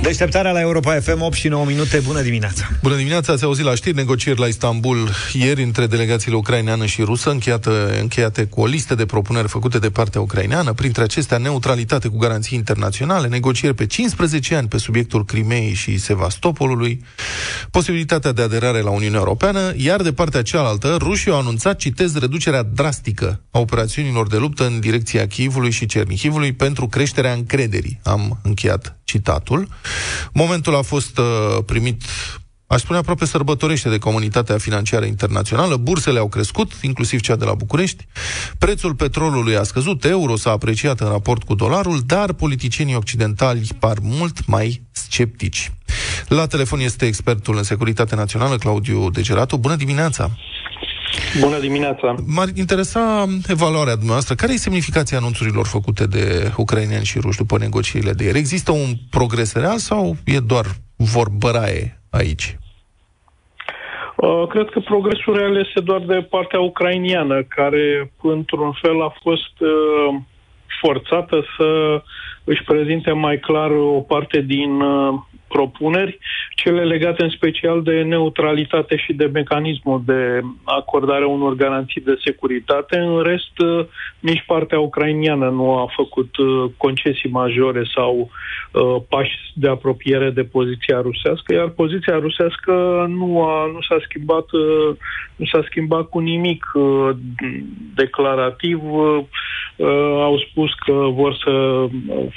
[0.03, 1.99] Deșteptarea la Europa FM, 8 și 9 minute.
[1.99, 2.69] Bună dimineața!
[2.81, 7.29] Bună dimineața, ați auzit la știri negocieri la Istanbul ieri între delegațiile ucraineană și rusă,
[7.29, 12.17] încheiată, încheiate cu o listă de propuneri făcute de partea ucraineană, printre acestea neutralitate cu
[12.17, 17.03] garanții internaționale, negocieri pe 15 ani pe subiectul Crimeei și Sevastopolului,
[17.71, 22.63] posibilitatea de aderare la Uniunea Europeană, iar de partea cealaltă, rușii au anunțat, citez, reducerea
[22.63, 27.99] drastică a operațiunilor de luptă în direcția Chievului și Cernihivului pentru creșterea încrederii.
[28.03, 29.67] Am încheiat citatul.
[30.33, 31.25] Momentul a fost uh,
[31.65, 32.01] primit
[32.67, 35.75] aș spune aproape sărbătorește de comunitatea financiară internațională.
[35.75, 38.07] Bursele au crescut, inclusiv cea de la București.
[38.57, 43.97] Prețul petrolului a scăzut, euro s-a apreciat în raport cu dolarul, dar politicienii occidentali par
[44.01, 45.71] mult mai sceptici.
[46.27, 49.57] La telefon este expertul în securitate națională, Claudiu Degeratu.
[49.57, 50.31] Bună dimineața!
[51.39, 52.15] Bună dimineața!
[52.25, 54.35] M-ar interesa evaluarea dumneavoastră.
[54.35, 58.37] Care e semnificația anunțurilor făcute de ucraineni și ruși după negocierile de ieri?
[58.37, 62.57] Există un progres real sau e doar vorbăraie aici?
[64.15, 69.55] Uh, Cred că progresul real este doar de partea ucrainiană, care, într-un fel, a fost
[69.59, 70.21] uh,
[70.81, 72.01] forțată să
[72.43, 75.19] își prezinte mai clar o parte din uh,
[75.55, 76.17] propuneri,
[76.55, 82.97] cele legate în special de neutralitate și de mecanismul de acordare unor garanții de securitate.
[82.97, 83.85] În rest, uh,
[84.19, 90.43] nici partea ucrainiană nu a făcut uh, concesii majore sau uh, pași de apropiere de
[90.43, 92.73] poziția rusească, iar poziția rusească
[93.09, 94.95] nu, a, nu s-a schimbat uh,
[95.35, 97.09] nu s-a schimbat cu nimic uh,
[97.95, 98.79] declarativ.
[98.83, 99.23] Uh,
[99.75, 101.89] uh, au spus că vor să uh,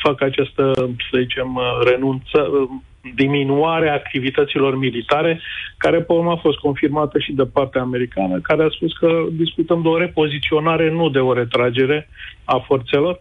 [0.02, 0.72] facă această,
[1.10, 2.68] să zicem, uh, renunță, uh,
[3.14, 5.40] diminuare a activităților militare,
[5.76, 9.82] care pe urmă a fost confirmată și de partea americană, care a spus că discutăm
[9.82, 12.08] de o repoziționare, nu de o retragere
[12.44, 13.20] a forțelor.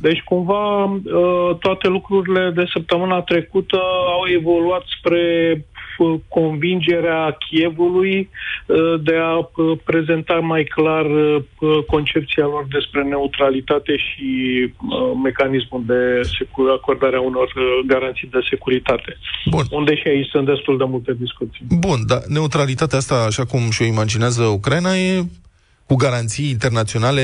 [0.00, 3.78] Deci, cumva, uh, toate lucrurile de săptămâna trecută
[4.12, 5.64] au evoluat spre
[6.28, 8.28] convingerea Chievului
[8.66, 11.42] uh, de a uh, prezenta mai clar uh,
[11.86, 14.28] concepția lor despre neutralitate și
[15.22, 16.20] mecanismul de
[16.78, 17.52] acordarea unor
[17.86, 19.18] garanții de securitate.
[19.50, 19.64] Bun.
[19.70, 21.66] Unde și aici sunt destul de multe discuții.
[21.68, 25.24] Bun, dar neutralitatea asta, așa cum și-o imaginează Ucraina, e
[25.86, 27.22] cu garanții internaționale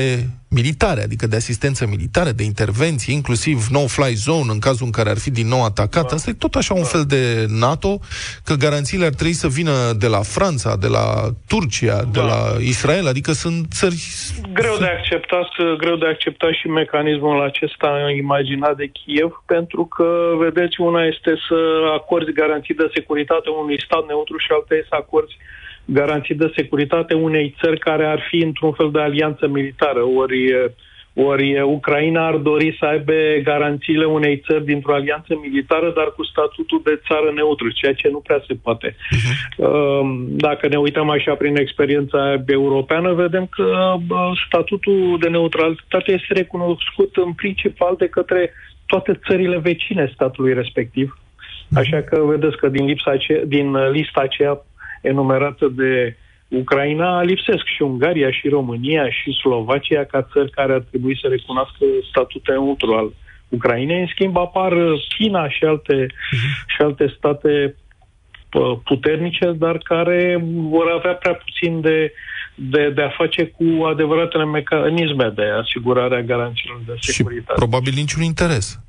[0.49, 5.17] militare, adică de asistență militară, de intervenție, inclusiv no-fly zone în cazul în care ar
[5.17, 6.07] fi din nou atacat.
[6.07, 6.15] Da.
[6.15, 6.93] Asta e tot așa un da.
[6.93, 7.99] fel de NATO,
[8.43, 11.05] că garanțiile ar trebui să vină de la Franța, de la
[11.47, 12.09] Turcia, da.
[12.17, 13.99] de la Israel, adică sunt țări...
[14.53, 20.07] Greu de acceptat, greu de acceptat și mecanismul acesta imaginat de Kiev, pentru că,
[20.45, 21.57] vedeți, una este să
[21.99, 25.35] acorzi garanții de securitate unui stat neutru și alta este să acorzi
[25.85, 30.01] garanții de securitate unei țări care ar fi într-un fel de alianță militară.
[30.15, 30.71] Ori,
[31.13, 36.81] ori Ucraina ar dori să aibă garanțiile unei țări dintr-o alianță militară, dar cu statutul
[36.83, 38.95] de țară neutră, ceea ce nu prea se poate.
[38.95, 39.57] Uh-huh.
[40.27, 43.95] Dacă ne uităm așa prin experiența europeană, vedem că
[44.47, 48.51] statutul de neutralitate este recunoscut în principal de către
[48.85, 51.17] toate țările vecine statului respectiv.
[51.67, 51.77] Mhm.
[51.77, 54.61] Așa că vedeți că din, lipsa ace- din lista aceea
[55.03, 61.19] enumerată de Ucraina, lipsesc și Ungaria, și România, și Slovacia ca țări care ar trebui
[61.21, 63.13] să recunoască statutul neutru al
[63.49, 63.99] Ucrainei.
[63.99, 64.73] În schimb, apar
[65.17, 66.65] China și alte, uh-huh.
[66.67, 67.75] și alte state
[68.83, 72.13] puternice, dar care vor avea prea puțin de,
[72.55, 77.51] de, de a face cu adevăratele mecanisme de asigurare a garanțiilor de securitate.
[77.53, 78.79] Și probabil niciun interes.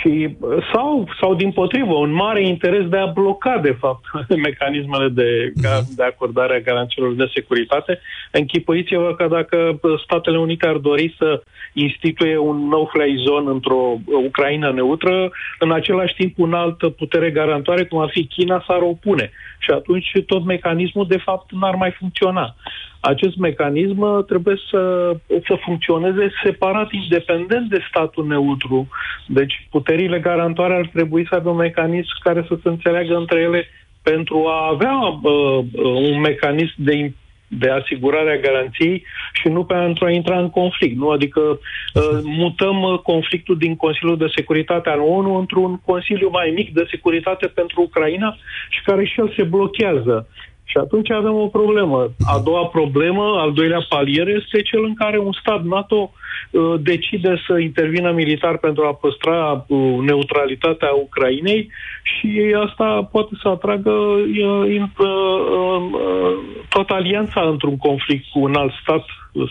[0.00, 0.36] Și
[0.72, 4.04] sau, sau din potrivă, un mare interes de a bloca, de fapt,
[4.46, 5.94] mecanismele de, mhm.
[5.96, 8.00] de acordare a garanțiilor de securitate.
[8.30, 15.30] Închipuiți-vă că dacă Statele Unite ar dori să instituie un no-fly zone într-o Ucraina neutră,
[15.58, 19.30] în același timp un alt putere garantoare, cum ar fi China, s-ar opune.
[19.58, 22.54] Și atunci tot mecanismul, de fapt, n-ar mai funcționa
[23.00, 25.12] acest mecanism uh, trebuie să,
[25.46, 28.88] să funcționeze separat, independent de statul neutru.
[29.26, 33.66] Deci puterile garantoare ar trebui să aibă un mecanism care să se înțeleagă între ele
[34.02, 35.64] pentru a avea uh,
[36.10, 37.12] un mecanism de
[37.48, 40.96] de asigurare a garanției și nu pentru a intra în conflict.
[40.96, 41.08] Nu?
[41.08, 46.86] Adică uh, mutăm conflictul din Consiliul de Securitate al ONU într-un Consiliu mai mic de
[46.90, 48.36] securitate pentru Ucraina
[48.68, 50.28] și care și el se blochează.
[50.70, 52.10] Și atunci avem o problemă.
[52.34, 56.12] A doua problemă, al doilea palier, este cel în care un stat NATO
[56.50, 61.70] uh, decide să intervină militar pentru a păstra uh, neutralitatea Ucrainei
[62.02, 66.32] și asta poate să atragă uh, uh, uh,
[66.68, 69.04] toată alianța într-un conflict cu un alt stat,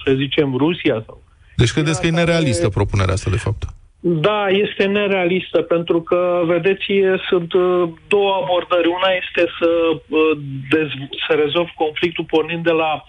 [0.06, 1.04] să zicem Rusia.
[1.06, 1.22] Sau...
[1.56, 3.64] Deci credeți că e nerealistă propunerea asta, de fapt?
[4.00, 6.86] Da, este nerealistă, pentru că, vedeți,
[7.30, 8.88] sunt uh, două abordări.
[8.88, 9.70] Una este să,
[10.08, 10.38] uh,
[10.76, 13.02] dez- să rezolv conflictul pornind de la uh,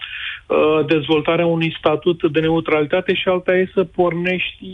[0.85, 4.65] dezvoltarea unui statut de neutralitate și alta este să pornești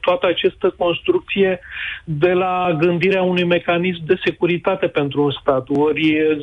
[0.00, 1.60] toată această construcție
[2.04, 5.66] de la gândirea unui mecanism de securitate pentru un stat.
[5.68, 6.36] Ori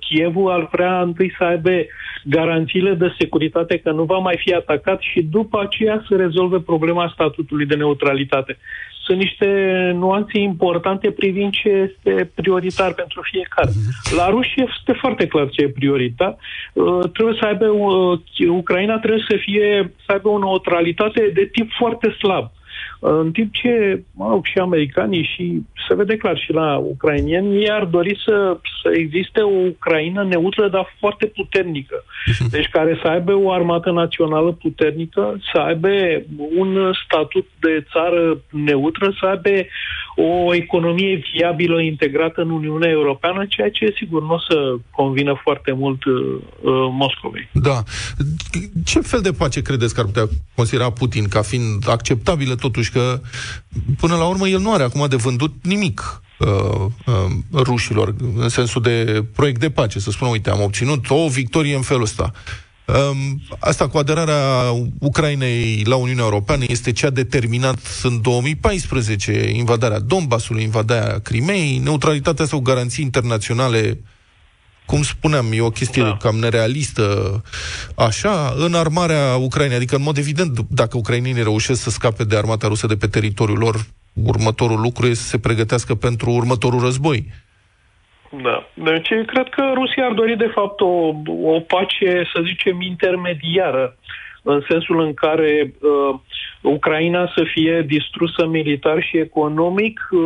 [0.00, 1.70] Chievul ar vrea întâi să aibă
[2.24, 7.10] garanțiile de securitate că nu va mai fi atacat și după aceea să rezolve problema
[7.14, 8.58] statutului de neutralitate.
[9.04, 9.48] Sunt niște
[9.94, 13.70] nuanțe importante privind ce este prioritar pentru fiecare.
[14.16, 16.36] La ruși este foarte clar ce e prioritar.
[16.72, 21.70] Uh, trebuie să aibă, uh, Ucraina trebuie să fie, să aibă o neutralitate de tip
[21.78, 22.50] foarte slab.
[23.06, 27.70] În timp ce, mă rog, și americanii și se vede clar și la ucrainieni, ei
[27.70, 32.04] ar dori să, să existe o Ucraina neutră, dar foarte puternică.
[32.54, 35.88] Deci care să aibă o armată națională puternică, să aibă
[36.56, 39.66] un statut de țară neutră, să aibă
[40.16, 45.72] o economie viabilă integrată în Uniunea Europeană, ceea ce, sigur, nu o să convină foarte
[45.72, 46.14] mult uh,
[46.90, 47.48] Moscovei.
[47.52, 47.82] Da.
[48.84, 53.20] Ce fel de pace credeți că ar putea considera Putin ca fiind acceptabilă totuși că,
[53.98, 56.48] până la urmă, el nu are acum de vândut nimic uh,
[57.06, 57.14] uh,
[57.52, 61.82] rușilor, în sensul de proiect de pace, să spună, uite, am obținut o victorie în
[61.82, 62.32] felul ăsta.
[62.86, 69.98] Um, asta cu aderarea Ucrainei la Uniunea Europeană este ce a determinat în 2014 invadarea
[69.98, 74.00] Donbasului, invadarea Crimei, neutralitatea sau garanții internaționale
[74.86, 76.16] cum spuneam, e o chestie da.
[76.16, 77.04] cam nerealistă,
[77.96, 79.76] așa, în armarea Ucrainei.
[79.76, 83.58] Adică, în mod evident, dacă ucrainienii reușesc să scape de armata rusă de pe teritoriul
[83.58, 83.74] lor,
[84.26, 87.24] următorul lucru este să se pregătească pentru următorul război.
[88.42, 88.68] Da.
[88.74, 93.96] Deci cred că Rusia ar dori de fapt o, o pace, să zicem, intermediară,
[94.42, 96.18] în sensul în care uh,
[96.60, 100.20] Ucraina să fie distrusă militar și economic, uh,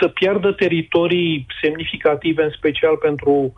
[0.00, 3.50] să piardă teritorii semnificative, în special pentru uh,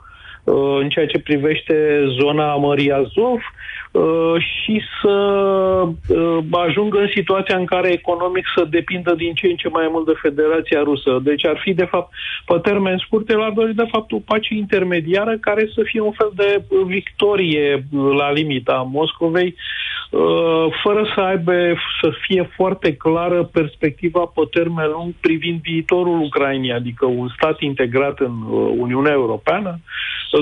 [0.44, 3.79] în ceea ce privește zona Mării Azov, Uh,
[4.38, 5.08] și să
[6.08, 10.06] uh, ajungă în situația în care economic să depindă din ce în ce mai mult
[10.06, 11.20] de Federația Rusă.
[11.22, 12.12] Deci ar fi, de fapt,
[12.46, 16.12] pe termen scurt, el ar dori, de fapt, o pace intermediară care să fie un
[16.12, 17.84] fel de victorie
[18.16, 19.54] la limita Moscovei,
[20.10, 21.52] uh, fără să aibă,
[22.00, 28.18] să fie foarte clară perspectiva pe termen lung privind viitorul Ucrainei, adică un stat integrat
[28.18, 28.32] în
[28.78, 29.80] Uniunea Europeană,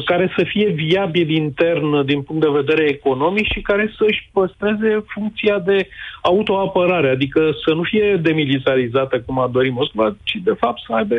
[0.04, 5.05] care să fie viabil intern din punct de vedere economic, economic și care să-și păstreze
[5.07, 5.88] funcția de
[6.22, 11.14] autoapărare, adică să nu fie demilitarizată cum a dorit Moscova, ci de fapt să aibă,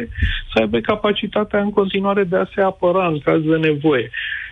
[0.53, 4.10] să aibă capacitatea în continuare de a se apăra în caz de nevoie.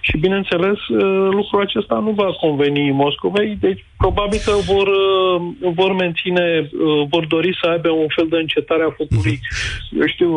[0.07, 5.93] Și bineînțeles, uh, lucrul acesta nu va conveni Moscovei, deci probabil că vor, uh, vor
[5.93, 9.39] menține, uh, vor dori să aibă un fel de încetare a focului.
[9.41, 9.99] Mhm.
[9.99, 10.31] Eu știu,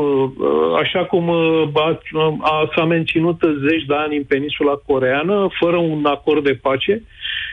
[0.83, 1.31] așa cum
[1.75, 2.01] a,
[2.41, 7.03] a, s-a menținut zeci de ani în peninsula coreană, fără un acord de pace,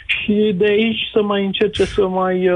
[0.05, 2.49] și de aici să mai încerce să mai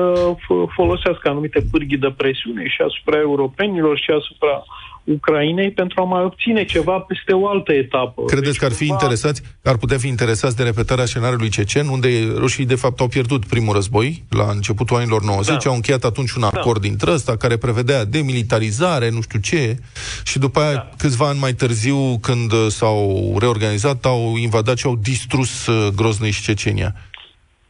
[0.76, 4.64] folosească anumite pârghii de presiune și asupra europenilor și asupra
[5.04, 8.24] Ucrainei pentru a mai obține ceva peste o altă etapă.
[8.26, 8.94] Credeți deci, că ar fi cumva...
[8.94, 13.46] interesați, ar putea fi interesați de repetarea scenariului cecen, unde rușii de fapt au pierdut
[13.46, 15.70] primul război la începutul anilor 90, da.
[15.70, 16.48] au încheiat atunci un da.
[16.48, 16.88] acord da.
[16.88, 19.78] dintre ăsta care prevedea demilitarizare, nu știu ce,
[20.24, 20.90] și după aia da.
[20.98, 26.42] câțiva ani mai târziu, când s-au reorganizat, au invadat și au distrus uh, Grozny și
[26.42, 26.96] Cecenia.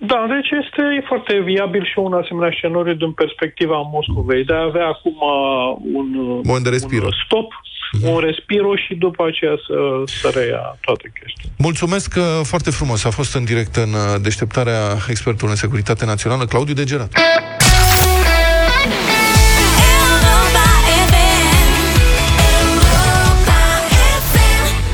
[0.03, 4.87] Da, deci este foarte viabil și un asemenea scenariu din perspectiva Moscovei, de a avea
[4.87, 6.07] acum uh, un,
[6.53, 7.05] un, de respiro.
[7.05, 8.13] un stop, mm-hmm.
[8.13, 11.49] un respiro și după aceea să, să reia toate chestia.
[11.57, 13.03] Mulțumesc uh, foarte frumos.
[13.05, 17.11] A fost în direct în uh, deșteptarea expertului în securitate națională, Claudiu Degerat.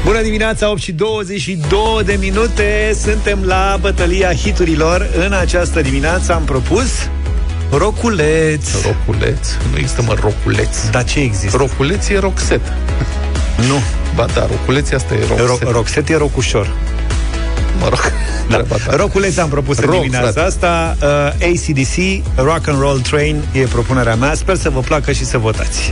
[0.08, 2.96] Bună dimineața, 8 și 22 de minute.
[3.04, 5.10] Suntem la bătălia hiturilor.
[5.26, 7.10] În această dimineață am propus
[7.72, 8.70] Roculeț.
[8.84, 9.48] Roculeț?
[9.72, 10.90] Nu există, mă, roculeț.
[10.92, 11.58] Dar ce există?
[11.58, 12.62] Roculeț e roxet
[13.68, 13.80] Nu.
[14.16, 16.74] Ba da, roculeț asta e roxet Ro- Roxet e rocușor.
[17.80, 18.12] Mă rog.
[18.50, 18.64] Da.
[18.96, 20.48] Roculeț am propus Rock, în dimineața frate.
[20.48, 20.98] asta.
[21.02, 25.38] Uh, ACDC, Rock and Roll Train E propunerea mea, sper să vă placă și să
[25.38, 25.92] votați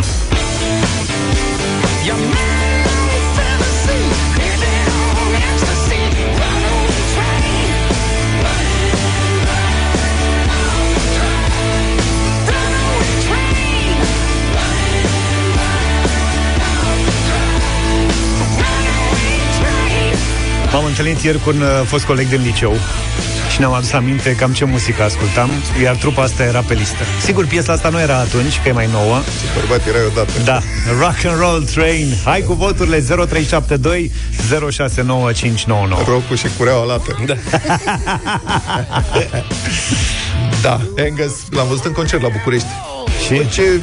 [20.86, 22.74] M-am întâlnit ieri cu un uh, fost coleg din liceu
[23.52, 25.50] și ne-am adus aminte cam ce muzică ascultam,
[25.84, 27.04] iar trupa asta era pe listă.
[27.22, 29.22] Sigur, piesa asta nu era atunci, că e mai nouă.
[29.56, 30.32] Bărbat, era odată.
[30.44, 30.60] Da,
[31.00, 32.16] Rock and Roll Train.
[32.24, 34.12] Hai cu voturile 0372
[34.72, 36.04] 069599.
[36.08, 37.18] Rocu și cureaua lată.
[37.26, 37.34] Da.
[40.66, 42.68] da, Angus, l-am văzut în concert la București.
[43.26, 43.50] Și?
[43.50, 43.82] Ce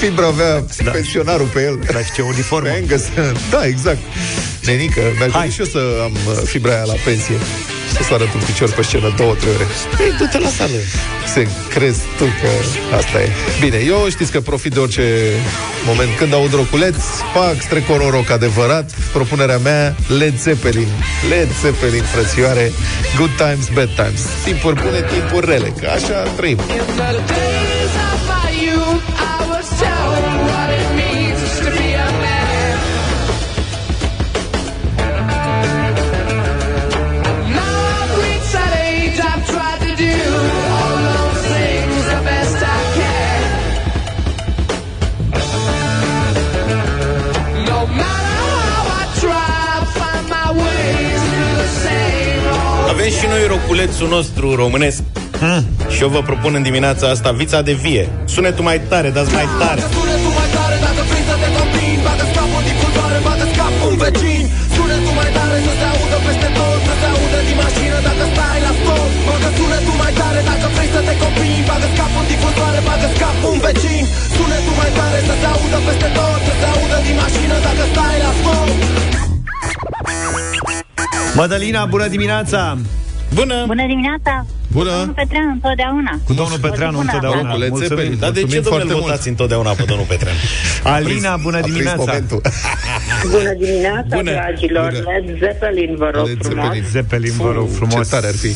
[0.00, 0.90] fibră avea da.
[0.90, 1.78] pensionarul pe el.
[1.92, 2.68] Dar ce uniformă.
[2.68, 3.02] Angus.
[3.50, 3.98] Da, exact.
[4.66, 7.36] Nenică, mi-aș și eu să am uh, fibra aia la pensie
[8.02, 9.66] să arăt un picior pe scenă două, trei ore.
[10.00, 10.78] Ei, du-te la sală.
[11.26, 12.48] Se crezi tu că
[12.96, 13.28] asta e.
[13.60, 15.02] Bine, eu știți că profit de orice
[15.86, 16.08] moment.
[16.16, 16.96] Când aud roculeț,
[17.34, 18.90] fac strecor un rock adevărat.
[19.12, 20.88] Propunerea mea, Led Zeppelin.
[21.28, 22.72] Led Zeppelin, frățioare.
[23.16, 24.20] Good times, bad times.
[24.44, 25.72] Timpuri bune, timpuri rele.
[25.80, 26.58] Că așa trăim.
[53.64, 55.02] Și noi roculețul nostru românesc.
[55.42, 55.62] Hmm.
[55.94, 58.04] Și eu vă propun în dimineața asta Vița de vie.
[58.34, 59.80] Sunetul mai tare, dați mai tare.
[59.96, 61.94] Sunetul mai tare, dacă vrei să te copii.
[62.06, 64.42] Bate scapul din cultoare, bate scapul un vecin
[64.74, 68.58] Sunetul mai tare, să se audă peste tot Să se audă din mașină dacă stai
[68.66, 71.60] la stop Bagă sunetul mai tare, dacă vrei să te copii.
[71.68, 74.02] Bate scapul din cultoare, bate scapul un vecin
[74.36, 78.16] Sunetul mai tare, să se audă peste tot Să se audă din mașină dacă stai
[78.24, 78.68] la stop
[81.40, 82.60] Madalina, bună dimineața!
[83.34, 83.64] Bună!
[83.66, 84.46] Bună dimineața!
[84.72, 84.90] Bună!
[84.90, 86.12] Domnul Petreanu întotdeauna.
[86.28, 87.10] Cu domnul Petreanu Bună.
[87.12, 87.50] întotdeauna.
[87.52, 87.88] Cu Led Mulțumim.
[87.96, 88.18] Zeppelin.
[88.18, 89.06] Dar de ce, Mulțumim domnule, foarte îl mult.
[89.10, 90.38] votați întotdeauna pe domnul Petreanu?
[90.96, 92.02] Alina, bună A prins dimineața!
[92.04, 92.40] momentul.
[93.34, 94.30] Bună dimineața, Bună.
[94.30, 94.90] dragilor.
[94.90, 95.04] Bună.
[95.26, 96.64] Led Zeppelin, vă rog Led frumos.
[96.64, 96.84] Zeppelin.
[96.96, 98.04] Zeppelin, vă rog frumos.
[98.08, 98.52] Ce tare ar fi.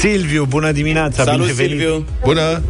[0.00, 1.22] Silviu, bună dimineața!
[1.24, 1.70] Salut, bine venit.
[1.78, 2.04] Silviu!
[2.24, 2.62] Bună!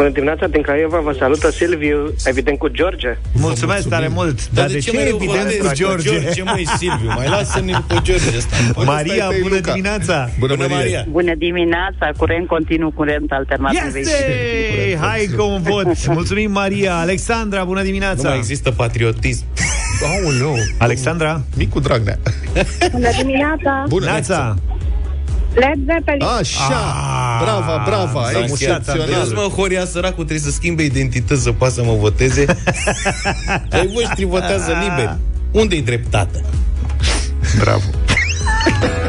[0.00, 3.18] Bună dimineața din Craiova, vă salută Silviu, evident cu George.
[3.32, 4.50] Mulțumesc tare mult!
[4.50, 6.10] Dar de ce mereu evident votezi cu George?
[6.10, 8.56] George, măi, Silviu, mai lasă-ne pe George ăsta.
[8.94, 9.72] Maria, Ăsta e bună Luca.
[9.72, 10.30] dimineața!
[10.38, 10.76] Bună, Bună, Maria!
[10.76, 11.04] Maria!
[11.10, 13.94] Bună dimineața, curent continuu, curent alternativ.
[13.96, 14.98] Este!
[15.00, 16.06] Hai că un vot!
[16.06, 16.96] Mulțumim, Maria!
[16.96, 18.28] Alexandra, bună Nu dimineața!
[18.28, 19.44] mai există patriotism.
[20.02, 20.56] Aoleu!
[20.78, 21.42] Alexandra?
[21.56, 22.18] Micu Dragnea.
[22.92, 23.84] Bună dimineața!
[23.88, 24.04] Bună!
[24.04, 24.56] Neața!
[25.54, 26.22] Led Zeppelin!
[26.38, 26.74] Așa!
[26.74, 28.30] Ah, Brava, brava!
[28.32, 29.26] s-a mușat, Vezi, Excepțional!
[29.34, 32.44] mă, Horia, săracul, trebuie să schimbe identități să poată să mă voteze.
[33.72, 35.16] Ai voștri votează liber.
[35.50, 36.40] Unde-i dreptatea?
[37.58, 37.84] Bravo!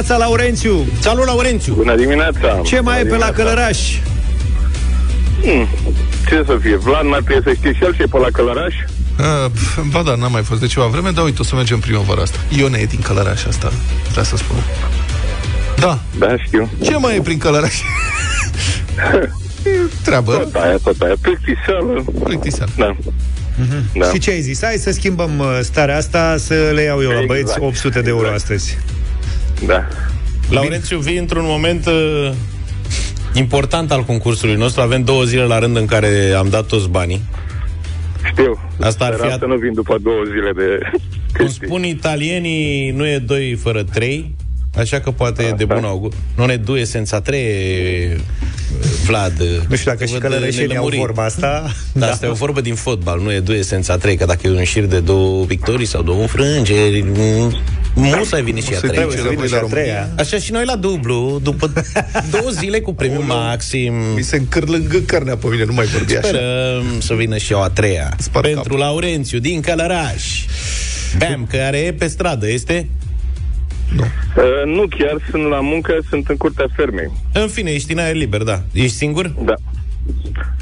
[0.00, 0.86] dimineața, Laurențiu!
[1.00, 1.74] Salut, Laurențiu!
[1.74, 2.60] Bună dimineața!
[2.64, 3.78] Ce mai e pe la Călăraș?
[5.42, 5.68] Hmm.
[6.28, 6.76] Ce să fie?
[6.76, 8.74] Vlad mai trebuie să știi și el ce e pe la Călăraș?
[9.18, 11.78] Uh, pf, ba da, n-am mai fost de ceva vreme, dar uite, o să mergem
[11.78, 12.38] primăvara asta.
[12.48, 13.72] Ione e din Călăraș asta,
[14.10, 14.56] vreau să spun.
[15.76, 15.98] Da.
[16.18, 16.70] Da, știu.
[16.82, 17.74] Ce mai e prin Călăraș?
[19.64, 19.70] E
[20.04, 20.32] Treabă.
[20.32, 21.14] Tot aia, tot aia.
[21.20, 22.04] Plictiseală.
[22.24, 22.70] Plictiseală.
[22.76, 22.96] Da.
[23.94, 24.06] Da.
[24.12, 24.62] Și ce ai zis?
[24.64, 27.62] Hai să schimbăm uh, starea asta, să le iau eu la băieți Exact.
[27.62, 28.40] 800 de euro Exact.
[28.40, 28.78] astăzi.
[29.66, 29.86] Da.
[30.50, 32.30] Laurențiu, vii într-un moment uh,
[33.34, 34.80] important al concursului nostru.
[34.80, 37.20] Avem două zile la rând în care am dat toți banii.
[38.24, 38.58] Știu.
[38.80, 40.78] Asta ar fi Sper at- să nu vin după două zile de...
[41.36, 44.34] Cum spun italienii, nu e doi fără trei,
[44.80, 46.12] așa că poate e de bun augur.
[46.36, 47.40] Non e due senza tre,
[49.06, 49.40] Vlad.
[49.68, 50.98] Nu știu dacă și Văd călărășenii au nelămurit.
[50.98, 51.72] vorba asta.
[51.92, 54.50] Da, asta e o vorbă din fotbal, nu e due senza trei, că dacă e
[54.50, 57.04] un șir de două victorii sau două înfrângeri,
[57.94, 59.04] nu să vine și a să-i treia.
[59.06, 60.08] duce înapoi la România.
[60.18, 61.72] Așa și noi la dublu, după
[62.30, 63.94] două zile cu premiu maxim.
[64.14, 66.28] Mi se încârlângă carnea pe mine, nu mai vorbi așa.
[66.28, 68.12] Sperăm să vină și o a treia.
[68.18, 68.78] Spart Pentru capul.
[68.78, 70.44] Laurențiu din Călăraș.
[71.18, 72.88] Bam, care e pe stradă, este?
[73.96, 74.02] Nu.
[74.02, 77.10] Uh, nu chiar, sunt la muncă, sunt în curtea fermei.
[77.32, 78.62] În fine, ești în aer liber, da.
[78.72, 79.26] Ești singur?
[79.44, 79.54] Da.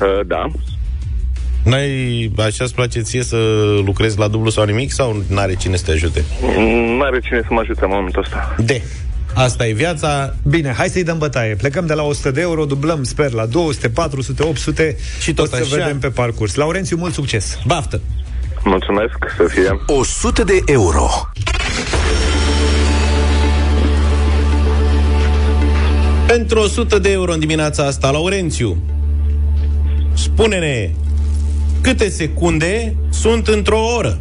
[0.00, 0.50] Uh, da.
[1.64, 3.36] N-ai, așa îți place ție să
[3.84, 6.24] lucrezi la dublu sau nimic sau n-are cine să te ajute?
[6.96, 8.54] Nu are cine să mă ajute în momentul ăsta.
[8.58, 8.82] De.
[9.34, 10.34] Asta e viața.
[10.42, 11.54] Bine, hai să-i dăm bătaie.
[11.54, 15.56] Plecăm de la 100 de euro, dublăm, sper, la 200, 400, 800 Și tot o
[15.56, 15.76] să așa.
[15.76, 16.54] vedem pe parcurs.
[16.54, 17.58] Laurențiu, mult succes!
[17.66, 18.00] Baftă!
[18.64, 19.80] Mulțumesc, să fie.
[19.86, 21.08] 100 de euro.
[26.28, 28.82] Pentru 100 de euro în dimineața asta, Laurențiu,
[30.14, 30.90] spune-ne
[31.80, 34.20] câte secunde sunt într-o oră?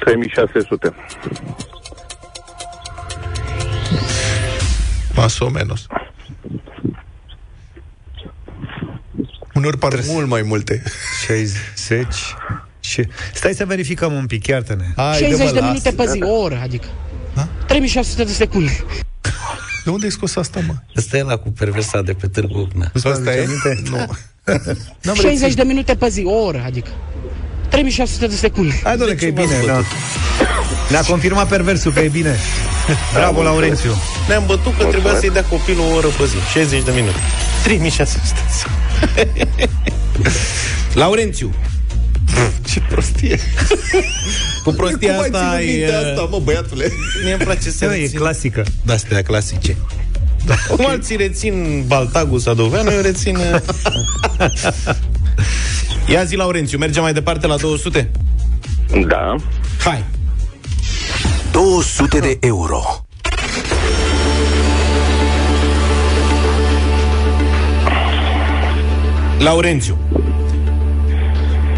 [0.00, 0.94] 3600.
[5.14, 5.86] Más o menos.
[9.54, 10.82] Uneori par mult mai multe.
[11.26, 12.06] 60
[12.80, 13.06] și...
[13.32, 14.84] Stai să verificăm un pic, iartă-ne.
[14.96, 16.02] Hai, 60 dă-mă de la minute asta.
[16.02, 16.86] pe zi, o oră, adică.
[17.66, 18.84] 3600 de secunde.
[19.88, 20.74] De unde ai scos asta, mă?
[20.96, 22.90] Ăsta e la cu perversa de pe Târgu Ocna.
[22.94, 23.48] Asta e?
[23.90, 25.14] Nu.
[25.22, 26.90] 60 de minute pe zi, o oră, adică.
[27.68, 28.80] 3600 de secunde.
[28.82, 29.82] Hai, doamne, că e bine, da.
[30.90, 32.36] Ne-a confirmat perversul că e bine.
[33.14, 33.90] Bravo, Laurențiu.
[34.28, 36.36] Ne-am bătut că trebuia să-i dea copilul o oră pe zi.
[36.52, 37.18] 60 de minute.
[37.62, 38.40] 3600.
[41.02, 41.54] Laurențiu.
[42.70, 43.38] Ce prostie.
[44.64, 45.96] Cu prostia Cum ai asta ținut minte e...
[45.96, 46.92] asta, mă, băiatule?
[47.22, 48.18] Mie îmi place să Da, e rețin...
[48.18, 48.64] clasică.
[48.82, 49.76] De astea clasice.
[50.46, 53.36] Da, Cum alții rețin Baltagul Sadoveanu, eu rețin...
[53.40, 53.60] uh,
[56.06, 58.10] Ia zi, Laurențiu, mergem mai departe la 200?
[59.06, 59.34] Da.
[59.84, 60.04] Hai!
[61.52, 62.82] 200 de euro.
[69.38, 69.98] Laurențiu.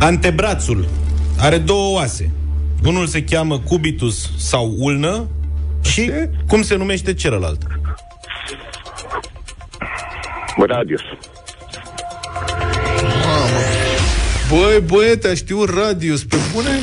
[0.00, 0.88] Antebrațul
[1.38, 2.30] are două oase.
[2.84, 5.28] Unul se cheamă cubitus sau ulnă
[5.82, 6.12] și
[6.46, 7.62] cum se numește celălalt?
[10.66, 11.00] Radius.
[14.48, 16.78] Băi, băiete, știu radius, pe bune?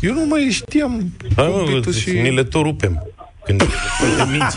[0.00, 2.10] Eu nu mai știam Hai, mă, cubitul și...
[2.10, 3.06] Ni le tot rupem.
[3.46, 3.62] Când
[4.00, 4.54] suntem mici.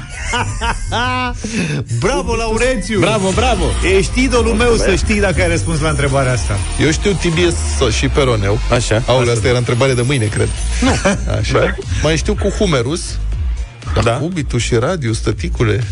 [1.99, 2.99] Bravo, Laurențiu!
[2.99, 3.63] Bravo, bravo!
[3.97, 6.57] Ești idolul meu să știi dacă ai răspuns la întrebarea asta.
[6.81, 7.55] Eu știu Tibies
[7.97, 8.59] și Peroneu.
[8.71, 9.03] Așa.
[9.05, 10.49] Aolea, asta era întrebare de mâine, cred.
[10.81, 10.89] Nu.
[11.39, 11.75] Așa.
[12.03, 13.17] Mai știu cu Humerus.
[13.93, 14.11] Dar Da.
[14.11, 15.83] cubitul și radius, tăticule,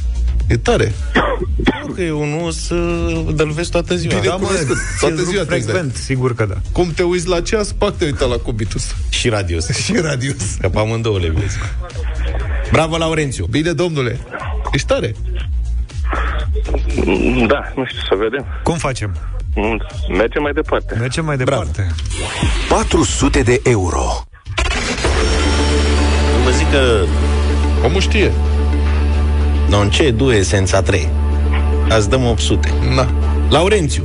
[0.47, 0.93] e tare.
[1.95, 2.73] Că e unul să
[3.37, 4.13] îl vezi toată ziua.
[4.13, 4.75] Bine Da, mă, cunoscut.
[4.75, 6.55] ți-l Toată rup ziua te frecvent, sigur că da.
[6.71, 8.83] Cum te uiți la ceas, pac te uita la cubitus.
[9.09, 9.67] Și radius.
[9.83, 10.35] Și radius.
[10.61, 11.57] Că pe amândouă le vezi.
[12.71, 13.45] Bravo, Laurențiu!
[13.45, 14.19] Bine, domnule.
[14.71, 15.15] Ești tare.
[17.47, 18.45] Da, nu știu, să vedem.
[18.63, 19.15] Cum facem?
[19.55, 19.81] Mm,
[20.17, 20.95] Mergem mai departe.
[20.99, 21.87] Mergem mai departe.
[22.69, 24.03] 400 de euro.
[26.43, 27.03] Vă zic că
[27.85, 28.31] Omul știe.
[29.69, 31.09] non c'è due senza tre.
[31.89, 32.73] Azi dăm 800.
[32.95, 33.07] Na.
[33.49, 34.03] Laurențiu,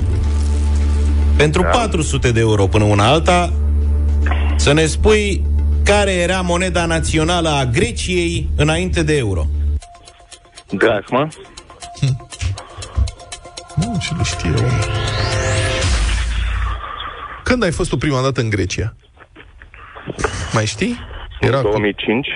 [1.37, 3.53] pentru 400 de euro până una alta,
[4.57, 5.45] să ne spui
[5.85, 9.47] care era moneda națională a Greciei înainte de euro.
[10.71, 11.29] Drachma.
[13.77, 14.71] Nu, ce nu știe omul.
[17.45, 18.95] Când ai fost tu prima dată în Grecia?
[20.53, 20.99] Mai știi?
[21.41, 21.69] Era cu...
[21.69, 22.27] 2005.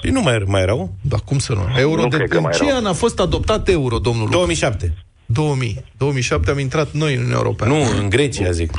[0.00, 0.94] Păi nu mai, mai erau?
[1.00, 1.66] Dar cum să nu?
[1.78, 2.16] Euro Nu de...
[2.16, 2.76] cred că În mai ce erau.
[2.78, 4.36] an a fost adoptat euro, domnul Luca?
[4.36, 4.94] 2007.
[5.26, 5.84] 2000.
[5.96, 7.72] 2007 am intrat noi în Uniunea Europeană.
[7.74, 8.70] Nu, în Grecia, zic.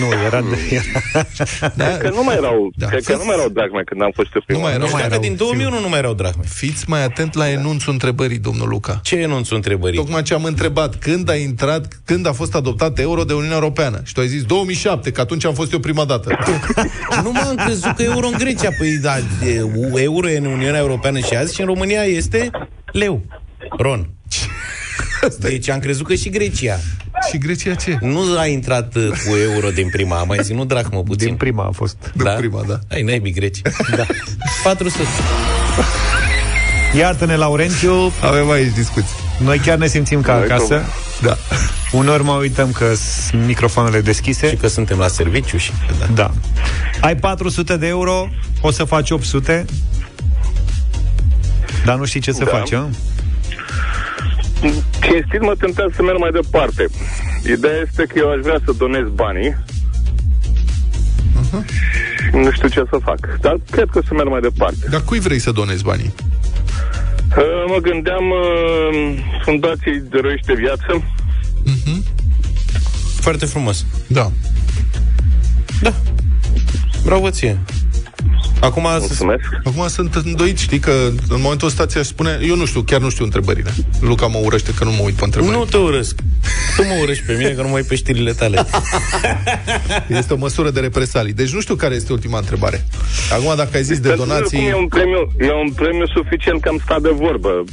[0.00, 0.56] Nu, era de...
[0.78, 1.72] Era...
[1.74, 2.86] Da, Cred că nu mai erau, Da.
[2.86, 4.60] cred că nu mai erau drachme când am fost eu prima.
[4.60, 4.86] Nu mai erau.
[4.86, 5.20] Nu mai erau.
[5.20, 6.42] din 2001 nu mai erau drahme.
[6.46, 9.00] Fiți mai atent la enunțul întrebării, domnul Luca.
[9.02, 9.98] Ce enunțul întrebării?
[9.98, 14.00] Tocmai ce am întrebat, când a intrat, când a fost adoptat euro de Uniunea Europeană?
[14.04, 16.38] Și tu ai zis 2007, că atunci am fost eu prima dată.
[17.24, 18.68] Nu m-am crezut că euro în Grecia.
[18.78, 19.16] Păi da,
[19.46, 19.64] e,
[20.02, 22.50] euro e în Uniunea Europeană și azi și în România este
[22.92, 23.20] leu.
[23.78, 24.08] Ron.
[25.38, 26.78] Deci am crezut că și Grecia.
[27.30, 27.98] Și Grecia ce?
[28.00, 31.26] Nu a intrat uh, cu euro din prima, a mai ținut drachmă puțin.
[31.26, 31.96] Din prima a fost.
[32.14, 32.78] De prima, da.
[32.90, 33.60] Ai naibii greci.
[33.96, 34.06] Da.
[34.62, 35.02] 400.
[36.96, 39.14] Iartă-ne, Laurențiu, Avem aici discuții.
[39.44, 40.82] noi chiar ne simțim ca Noi acasă.
[41.22, 41.36] Da.
[41.92, 42.94] Uneori mă uităm că
[43.28, 44.48] sunt microfoanele deschise.
[44.48, 46.06] Și că suntem la serviciu și da.
[46.14, 46.30] Da.
[47.00, 48.28] Ai 400 de euro,
[48.60, 49.64] o să faci 800,
[51.84, 52.50] dar nu știi ce să Da.
[52.50, 52.88] faci, a?
[55.00, 56.86] Cinstit mă tentează să merg mai departe.
[57.56, 59.56] Ideea este că eu aș vrea să donez banii.
[62.30, 63.38] Și Nu știu ce să fac.
[63.40, 64.86] Dar cred că o să merg mai departe.
[64.90, 66.14] Dar cui vrei să donezi banii?
[67.36, 71.02] Uh, Mă gândeam uh, fundației de roiește viață.
[73.20, 73.86] Foarte frumos.
[74.06, 74.30] Da.
[75.82, 75.92] Da.
[77.04, 77.58] Bravo ție.
[78.62, 79.42] Acum, Mulțumesc.
[79.64, 80.90] Acum sunt îndoit, știi că
[81.28, 83.74] în momentul ăsta ți-aș spune, eu nu știu, chiar nu știu întrebările.
[84.00, 85.56] Luca mă urăște că nu mă uit pe întrebări.
[85.56, 86.14] nu te urăsc.
[86.76, 88.66] Tu mă urăști pe mine că nu mai pe știrile tale.
[90.18, 91.32] Este o măsură de represalii.
[91.32, 92.86] Deci nu știu care este ultima întrebare.
[93.32, 94.58] Acum, dacă ai zis de Pentru donații...
[94.58, 97.64] Cum e un premiu, e un premiu suficient că am stat de vorbă.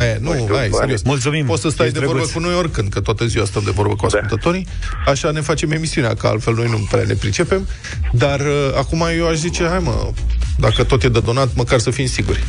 [0.00, 0.74] E, nu, știu, hai, bani.
[0.74, 1.02] serios.
[1.02, 1.46] Mulțumim.
[1.46, 2.42] Poți să stai Ești de vorbă drăguț.
[2.42, 4.66] cu noi oricând, că toată ziua stăm de vorbă cu ascultătorii.
[5.06, 7.68] Așa ne facem emisiunea, că altfel noi nu prea ne pricepem.
[8.12, 10.10] Dar uh, acum eu aș zice, hai mă,
[10.58, 12.44] dacă tot e de donat, măcar să fim siguri.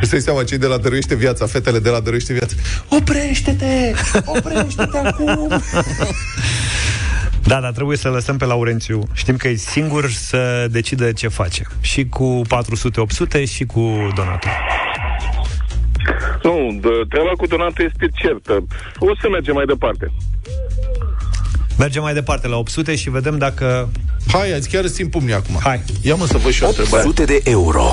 [0.00, 2.54] Îți dai seama, cei de la Dăruiește Viața, fetele de la Dăruiește Viața.
[2.88, 3.92] Oprește-te!
[4.24, 5.48] Oprește-te acum!
[7.42, 9.02] Da, dar trebuie să lăsăm pe Laurențiu.
[9.12, 11.62] Știm că e singur să decide ce face.
[11.80, 12.42] Și cu
[13.44, 14.50] 400-800 și cu donatul.
[16.42, 18.64] Nu, de, treaba cu donatul este certă.
[18.98, 20.12] O să mergem mai departe.
[21.78, 23.88] Mergem mai departe la 800 și vedem dacă...
[24.32, 25.58] Hai, azi chiar îți țin pumnii acum.
[25.62, 25.82] Hai.
[26.02, 27.08] Ia mă să văd și o întrebare.
[27.08, 27.84] 800 de euro.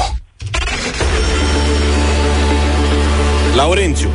[3.56, 4.10] Laurențiu.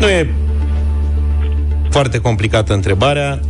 [0.00, 0.34] Nu e
[1.90, 3.40] foarte complicată întrebarea.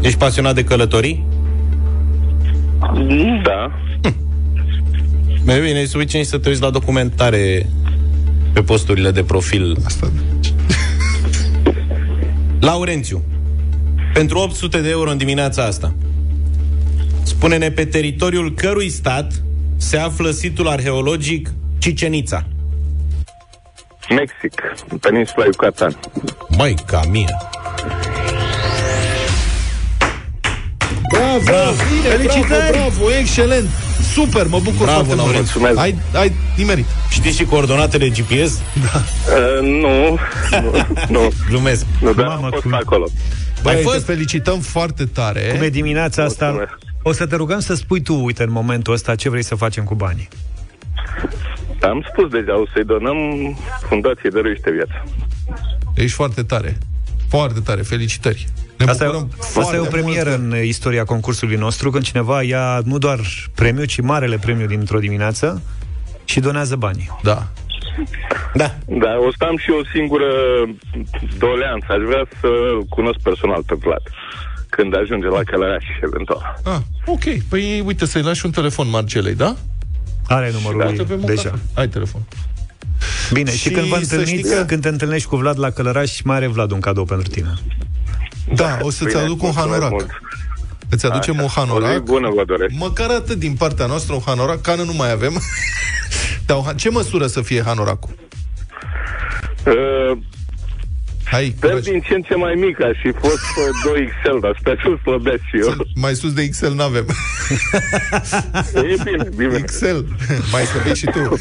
[0.00, 1.24] Ești pasionat de călătorii?
[3.42, 3.70] Da.
[5.46, 7.66] Mai bine, e suficient să te uiți la documentare
[8.52, 9.76] pe posturile de profil.
[9.84, 10.12] Asta.
[12.68, 13.24] Laurențiu,
[14.12, 15.94] pentru 800 de euro în dimineața asta,
[17.22, 19.32] spune-ne pe teritoriul cărui stat
[19.76, 22.44] se află situl arheologic Cicenița.
[24.08, 26.00] Mexic, în peninsula Yucatan.
[26.48, 27.36] Mai ca mie.
[31.12, 31.42] Bravo!
[31.44, 31.72] Bravo!
[31.92, 32.72] Bine, Felicitări!
[32.72, 33.85] Bravo, bravo, excelent!
[34.16, 35.16] Super, mă bucur Bravo, foarte mult.
[35.16, 35.60] Laurențiu.
[35.60, 35.78] Mulțumesc.
[35.78, 36.84] Ai, ai nimerit.
[37.10, 38.52] Știi și coordonatele GPS?
[38.52, 40.18] Uh, nu,
[40.60, 40.70] nu,
[41.20, 41.86] nu, Glumesc.
[42.00, 43.06] nu, dar Mamă, am fost cum- acolo.
[43.62, 44.04] Băi, Ai te fost?
[44.04, 45.40] felicităm foarte tare.
[45.54, 46.44] Cum e dimineața asta?
[46.44, 46.78] Mulțumesc.
[47.02, 49.84] O să te rugăm să spui tu, uite, în momentul ăsta, ce vrei să facem
[49.84, 50.28] cu banii.
[51.82, 53.16] Am spus deja, o să-i donăm
[53.88, 55.04] Fundației Dăruiește Viața.
[55.94, 56.78] Ești foarte tare.
[57.28, 57.82] Foarte tare.
[57.82, 58.46] Felicitări.
[58.78, 60.52] Ne Asta e, bucurăm asta e o foarte premieră mult.
[60.52, 63.20] în istoria concursului nostru, când cineva ia nu doar
[63.54, 65.62] premiu, ci marele premiu dintr-o dimineață
[66.24, 67.10] și donează banii.
[67.22, 67.46] Da.
[68.54, 68.74] Da.
[68.86, 70.24] Da, o să am și o singură
[71.38, 71.86] doleanță.
[71.88, 72.48] Aș vrea să
[72.88, 74.02] cunosc personal pe Vlad.
[74.68, 76.60] Când ajunge la Călăraș, eventual.
[76.64, 77.24] Ah, ok.
[77.48, 79.56] Păi uite, să-i lași un telefon Marcelei, da?
[80.28, 81.42] Are numărul Uite, lui pe un deja.
[81.42, 81.58] cafea.
[81.74, 82.20] Ai telefon.
[83.32, 85.70] Bine, și, Și când vă să întâlniți, știi că- când te întâlnești cu Vlad la
[85.70, 87.52] Călăraș, mai are Vlad un cadou pentru tine.
[88.54, 89.90] Da, o să-ți Bine, aduc un mulțumesc hanorac.
[89.90, 90.20] mult.
[90.90, 91.42] Îți aducem Așa.
[91.42, 91.98] un O zi hanorac.
[92.02, 92.74] bună vă doresc.
[92.78, 95.40] Măcar atât din partea noastră, un hanorac, cană nu mai avem.
[96.46, 98.10] Dar un ha- ce măsură să fie hanoracul?
[99.66, 100.18] Uh,
[101.24, 101.84] Hai, Sper curaj.
[101.84, 105.42] din ce în ce mai mic, aș fi fost pe 2XL, dar sper să slăbesc
[105.50, 105.74] și eu.
[105.94, 107.06] Mai sus de XL n-avem.
[108.74, 109.58] E bine, bine.
[109.60, 109.96] XL.
[110.52, 111.38] Mai să vei și tu.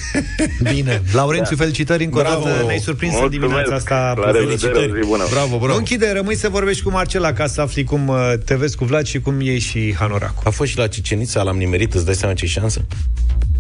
[0.74, 1.02] Bine.
[1.14, 2.44] Laurențiu, felicitări încă o Bravo.
[2.46, 2.64] dată.
[2.66, 3.48] Ne-ai surprins în Mulțumesc.
[3.54, 4.14] dimineața asta.
[4.18, 4.92] La revedere, Felicitări.
[4.92, 5.24] o zi bună.
[5.32, 5.78] Bravo, Nu bravo.
[5.78, 9.06] închide, rămâi să vorbești cu Marcela ca să afli cum uh, te vezi cu Vlad
[9.06, 10.44] și cum iei și Hanoracul.
[10.46, 12.86] A fost și la Cicenița, l-am nimerit, îți dai seama ce șansă?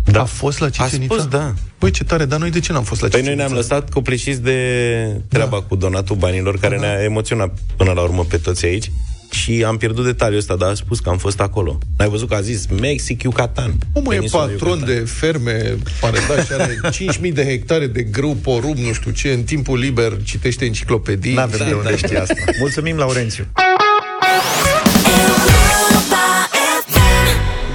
[0.03, 0.21] Da.
[0.21, 1.15] A fost la Cicenița?
[1.15, 1.53] A spus, da.
[1.77, 3.43] Păi ce tare, dar noi de ce n-am fost la Păi Cicenița?
[3.43, 5.65] noi ne-am lăsat copleșiți de treaba da.
[5.67, 8.91] cu donatul banilor, care ne-a emoționat până la urmă pe toți aici.
[9.41, 11.77] Și am pierdut detaliul ăsta, dar a spus că am fost acolo.
[11.97, 13.73] N-ai văzut că a zis Mexic, Yucatan.
[13.93, 14.95] Omul e Peninsula patron Yucatan.
[14.95, 16.79] de ferme, pare da, și are
[17.27, 21.33] 5.000 de hectare de grâu, porumb, nu știu ce, în timpul liber citește enciclopedii.
[21.33, 21.95] N-avem de Da, unde da.
[21.95, 22.33] știi asta.
[22.59, 23.45] Mulțumim, Laurențiu.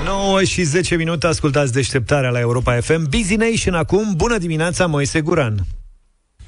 [0.05, 3.09] 9 și 10 minute, ascultați deșteptarea la Europa FM.
[3.09, 5.67] Busy Nation acum, bună dimineața, Moise Guran.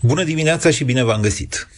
[0.01, 1.69] Bună dimineața și bine v-am găsit!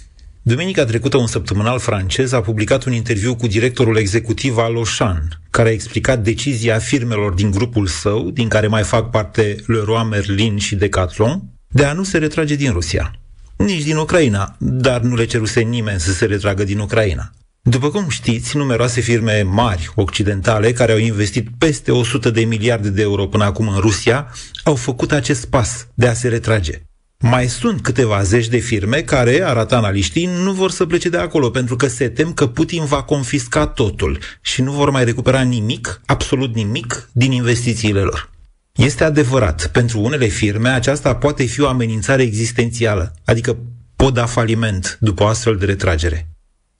[0.46, 5.68] Duminica trecută, un săptămânal francez a publicat un interviu cu directorul executiv al Auchan, care
[5.68, 10.74] a explicat decizia firmelor din grupul său, din care mai fac parte Leroy Merlin și
[10.74, 13.14] Decathlon, de a nu se retrage din Rusia.
[13.56, 17.30] Nici din Ucraina, dar nu le ceruse nimeni să se retragă din Ucraina.
[17.62, 23.02] După cum știți, numeroase firme mari occidentale care au investit peste 100 de miliarde de
[23.02, 24.32] euro până acum în Rusia
[24.64, 26.82] au făcut acest pas de a se retrage.
[27.26, 31.50] Mai sunt câteva zeci de firme care, arată analiștii, nu vor să plece de acolo
[31.50, 36.00] pentru că se tem că Putin va confisca totul și nu vor mai recupera nimic,
[36.06, 38.30] absolut nimic, din investițiile lor.
[38.72, 43.56] Este adevărat, pentru unele firme aceasta poate fi o amenințare existențială, adică
[43.96, 46.28] pot da faliment după o astfel de retragere.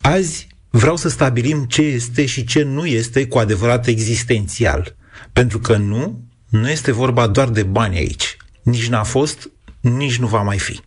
[0.01, 4.97] Azi vreau să stabilim ce este și ce nu este cu adevărat existențial,
[5.33, 8.37] pentru că nu, nu este vorba doar de bani aici.
[8.63, 9.49] Nici n-a fost,
[9.85, 10.80] nici nu va mai fi.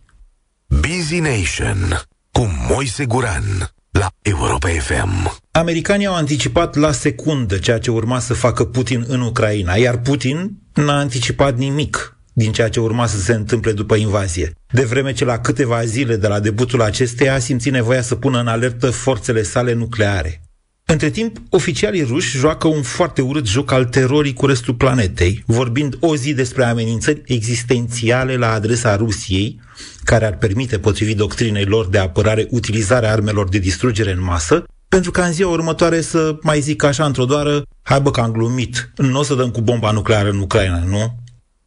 [0.66, 2.00] Busy Nation
[2.32, 5.38] cu Moise Guran la Europa FM.
[5.50, 10.58] Americanii au anticipat la secundă ceea ce urma să facă Putin în Ucraina, iar Putin
[10.74, 14.52] n-a anticipat nimic din ceea ce urma să se întâmple după invazie.
[14.72, 18.40] De vreme ce la câteva zile de la debutul acesteia a simțit nevoia să pună
[18.40, 20.42] în alertă forțele sale nucleare.
[20.90, 25.96] Între timp, oficialii ruși joacă un foarte urât joc al terorii cu restul planetei, vorbind
[26.00, 29.60] o zi despre amenințări existențiale la adresa Rusiei,
[30.04, 35.10] care ar permite, potrivit doctrinei lor de apărare, utilizarea armelor de distrugere în masă, pentru
[35.10, 38.92] ca în ziua următoare să mai zic așa într-o doară, hai bă că am glumit,
[38.96, 41.18] nu o să dăm cu bomba nucleară în Ucraina, nu?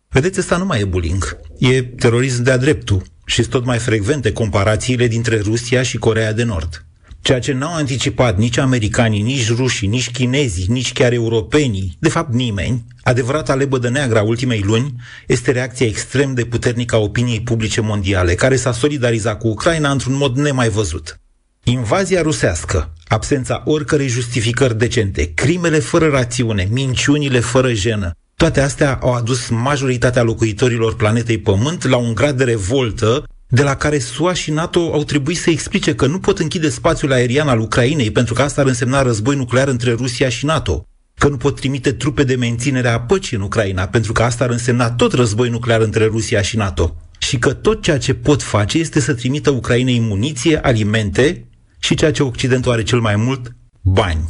[0.10, 4.32] Vedeți, asta nu mai e bullying, e terorism de-a dreptul și sunt tot mai frecvente
[4.32, 6.86] comparațiile dintre Rusia și Corea de Nord.
[7.22, 12.34] Ceea ce n-au anticipat nici americanii, nici rușii, nici chinezii, nici chiar europenii, de fapt
[12.34, 14.96] nimeni, adevărata lebădă neagră a ultimei luni
[15.28, 20.16] este reacția extrem de puternică a opiniei publice mondiale, care s-a solidarizat cu Ucraina într-un
[20.16, 21.20] mod nemai văzut.
[21.64, 29.14] Invazia rusească, absența oricărei justificări decente, crimele fără rațiune, minciunile fără jenă, toate astea au
[29.14, 33.24] adus majoritatea locuitorilor planetei Pământ la un grad de revoltă
[33.54, 37.12] de la care SUA și NATO au trebuit să explice că nu pot închide spațiul
[37.12, 40.86] aerian al Ucrainei pentru că asta ar însemna război nuclear între Rusia și NATO,
[41.18, 44.50] că nu pot trimite trupe de menținere a păcii în Ucraina pentru că asta ar
[44.50, 48.78] însemna tot război nuclear între Rusia și NATO și că tot ceea ce pot face
[48.78, 51.46] este să trimită Ucrainei muniție, alimente
[51.80, 54.30] și ceea ce Occidentul are cel mai mult, bani.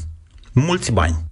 [0.52, 1.26] Mulți bani.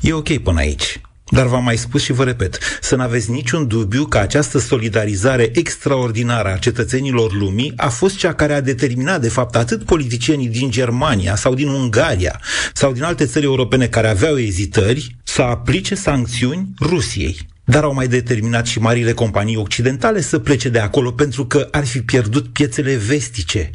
[0.00, 1.00] E ok până aici.
[1.34, 5.50] Dar v-am mai spus și vă repet, să nu aveți niciun dubiu că această solidarizare
[5.52, 10.70] extraordinară a cetățenilor lumii a fost cea care a determinat, de fapt, atât politicienii din
[10.70, 12.40] Germania sau din Ungaria
[12.72, 17.38] sau din alte țări europene care aveau ezitări să aplice sancțiuni Rusiei.
[17.64, 21.86] Dar au mai determinat și marile companii occidentale să plece de acolo pentru că ar
[21.86, 23.70] fi pierdut piețele vestice,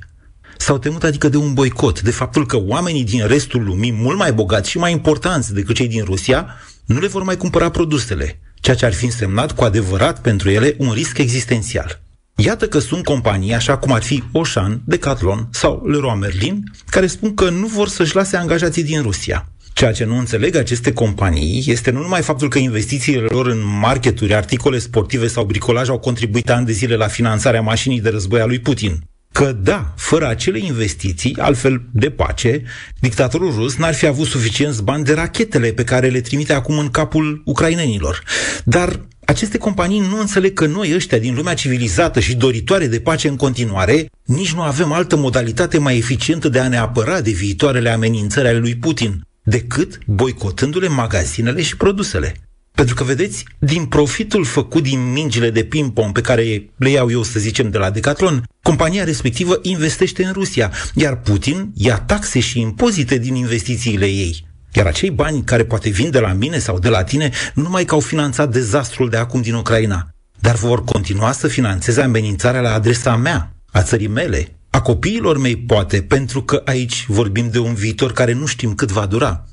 [0.57, 4.34] s-au temut adică de un boicot, de faptul că oamenii din restul lumii, mult mai
[4.34, 6.55] bogați și mai importanți decât cei din Rusia,
[6.90, 10.76] nu le vor mai cumpăra produsele, ceea ce ar fi însemnat cu adevărat pentru ele
[10.78, 12.02] un risc existențial.
[12.36, 17.34] Iată că sunt companii, așa cum ar fi Oșan, Decathlon sau Leroy Merlin, care spun
[17.34, 19.50] că nu vor să-și lase angajații din Rusia.
[19.74, 24.34] Ceea ce nu înțeleg aceste companii este nu numai faptul că investițiile lor în marketuri,
[24.34, 28.46] articole sportive sau bricolaj au contribuit ani de zile la finanțarea mașinii de război a
[28.46, 32.64] lui Putin, că da, fără acele investiții, altfel de pace,
[33.00, 36.90] dictatorul rus n-ar fi avut suficienți bani de rachetele pe care le trimite acum în
[36.90, 38.24] capul ucrainenilor.
[38.66, 43.28] Dar aceste companii nu înțeleg că noi ăștia din lumea civilizată și doritoare de pace
[43.28, 47.90] în continuare, nici nu avem altă modalitate mai eficientă de a ne apăra de viitoarele
[47.90, 52.49] amenințări ale lui Putin, decât boicotându-le magazinele și produsele.
[52.72, 57.24] Pentru că, vedeți, din profitul făcut din mingile de ping-pong pe care le iau eu,
[57.24, 62.59] să zicem, de la Decathlon, compania respectivă investește în Rusia, iar Putin ia taxe și
[62.59, 64.47] impozite din investițiile ei.
[64.74, 67.86] Iar acei bani care poate vin de la mine sau de la tine, nu numai
[67.86, 70.07] că au finanțat dezastrul de acum din Ucraina,
[70.39, 75.57] dar vor continua să financeze amenințarea la adresa mea, a țării mele, a copiilor mei
[75.57, 79.45] poate, pentru că aici vorbim de un viitor care nu știm cât va dura.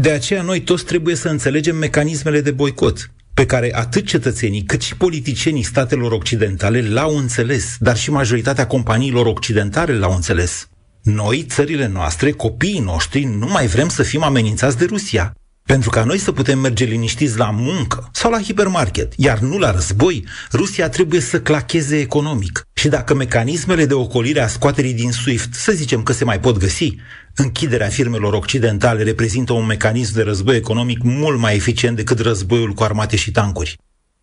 [0.00, 4.82] De aceea noi toți trebuie să înțelegem mecanismele de boicot, pe care atât cetățenii cât
[4.82, 10.68] și politicienii statelor occidentale l-au înțeles, dar și majoritatea companiilor occidentale l-au înțeles.
[11.02, 15.32] Noi, țările noastre, copiii noștri, nu mai vrem să fim amenințați de Rusia.
[15.62, 19.70] Pentru ca noi să putem merge liniștiți la muncă sau la hipermarket, iar nu la
[19.70, 22.62] război, Rusia trebuie să clacheze economic.
[22.74, 26.58] Și dacă mecanismele de ocolire a scoaterii din SWIFT, să zicem că se mai pot
[26.58, 26.96] găsi,
[27.38, 32.82] închiderea firmelor occidentale reprezintă un mecanism de război economic mult mai eficient decât războiul cu
[32.82, 33.78] armate și tancuri.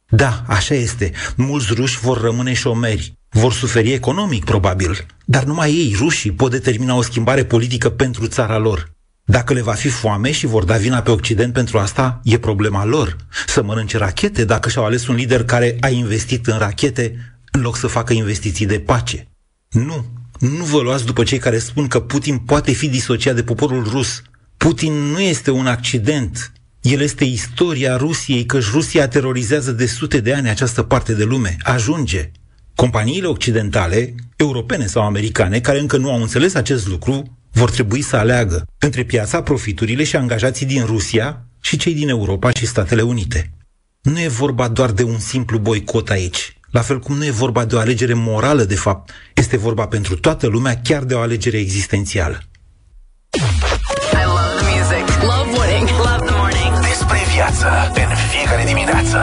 [0.09, 1.11] Da, așa este.
[1.35, 3.13] Mulți ruși vor rămâne șomeri.
[3.29, 5.05] Vor suferi economic, probabil.
[5.25, 8.93] Dar numai ei, rușii, pot determina o schimbare politică pentru țara lor.
[9.23, 12.85] Dacă le va fi foame și vor da vina pe Occident pentru asta, e problema
[12.85, 13.15] lor.
[13.47, 17.15] Să mănânce rachete dacă și-au ales un lider care a investit în rachete
[17.51, 19.27] în loc să facă investiții de pace.
[19.69, 20.05] Nu,
[20.39, 24.21] nu vă luați după cei care spun că Putin poate fi disociat de poporul rus.
[24.57, 26.51] Putin nu este un accident.
[26.81, 31.57] El este istoria Rusiei, căci Rusia terorizează de sute de ani această parte de lume.
[31.61, 32.31] Ajunge.
[32.75, 38.15] Companiile occidentale, europene sau americane, care încă nu au înțeles acest lucru, vor trebui să
[38.15, 43.51] aleagă între piața, profiturile și angajații din Rusia și cei din Europa și Statele Unite.
[44.01, 47.65] Nu e vorba doar de un simplu boicot aici, la fel cum nu e vorba
[47.65, 51.57] de o alegere morală, de fapt, este vorba pentru toată lumea chiar de o alegere
[51.57, 52.39] existențială.
[56.81, 59.17] Despre viață în fiecare dimineață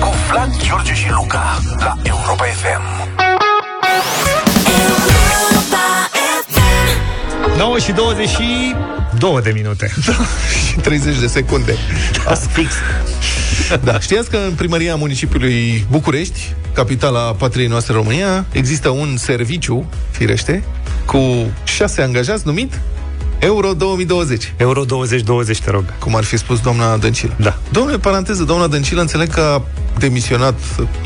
[0.00, 2.82] cu Vlad, George și Luca la Europa FM.
[7.56, 9.94] 9 și 22 de minute.
[10.68, 11.76] și 30 de secunde.
[12.26, 12.72] Asta fix.
[13.84, 20.64] Da, știați că în primăria municipiului București, capitala patriei noastre România, există un serviciu, firește,
[21.06, 21.18] cu
[21.64, 22.80] șase angajați numit
[23.38, 24.54] Euro 2020.
[24.56, 25.84] Euro 2020, te rog.
[25.98, 27.34] Cum ar fi spus doamna Dăncilă.
[27.36, 27.58] Da.
[27.70, 29.62] Domnule, paranteză, doamna Dăncilă înțeleg că a
[29.98, 30.60] demisionat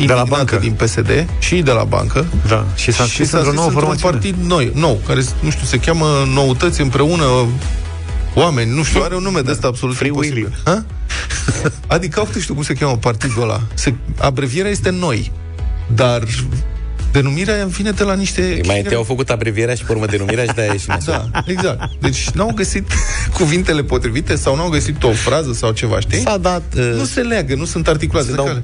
[0.06, 0.56] de la bancă.
[0.56, 2.26] din PSD și de la bancă.
[2.48, 4.12] Da, și s-a înscris într-o nouă într-un formațiune.
[4.12, 7.24] partid noi, nou, care, nu știu, se cheamă Noutăți împreună
[8.34, 10.42] oameni, nu știu, are un nume de ăsta absolut Free imposibil.
[10.42, 10.56] Willy.
[10.64, 10.84] Ha?
[11.86, 13.60] Adică, uite, știu cum se cheamă partidul ăla.
[13.74, 15.32] Se, abrevierea este noi,
[15.94, 16.22] dar
[17.12, 18.60] denumirea vine de la niște...
[18.66, 21.28] Mai întâi au făcut abrevierea și pe urmă denumirea și de-aia e și nasul.
[21.32, 21.90] Da, exact.
[22.00, 22.90] Deci n-au găsit
[23.38, 26.18] cuvintele potrivite sau n-au găsit o frază sau ceva, știi?
[26.20, 26.62] S-a dat...
[26.76, 28.62] Uh, Nu se leagă, nu sunt articulați se de dau cale.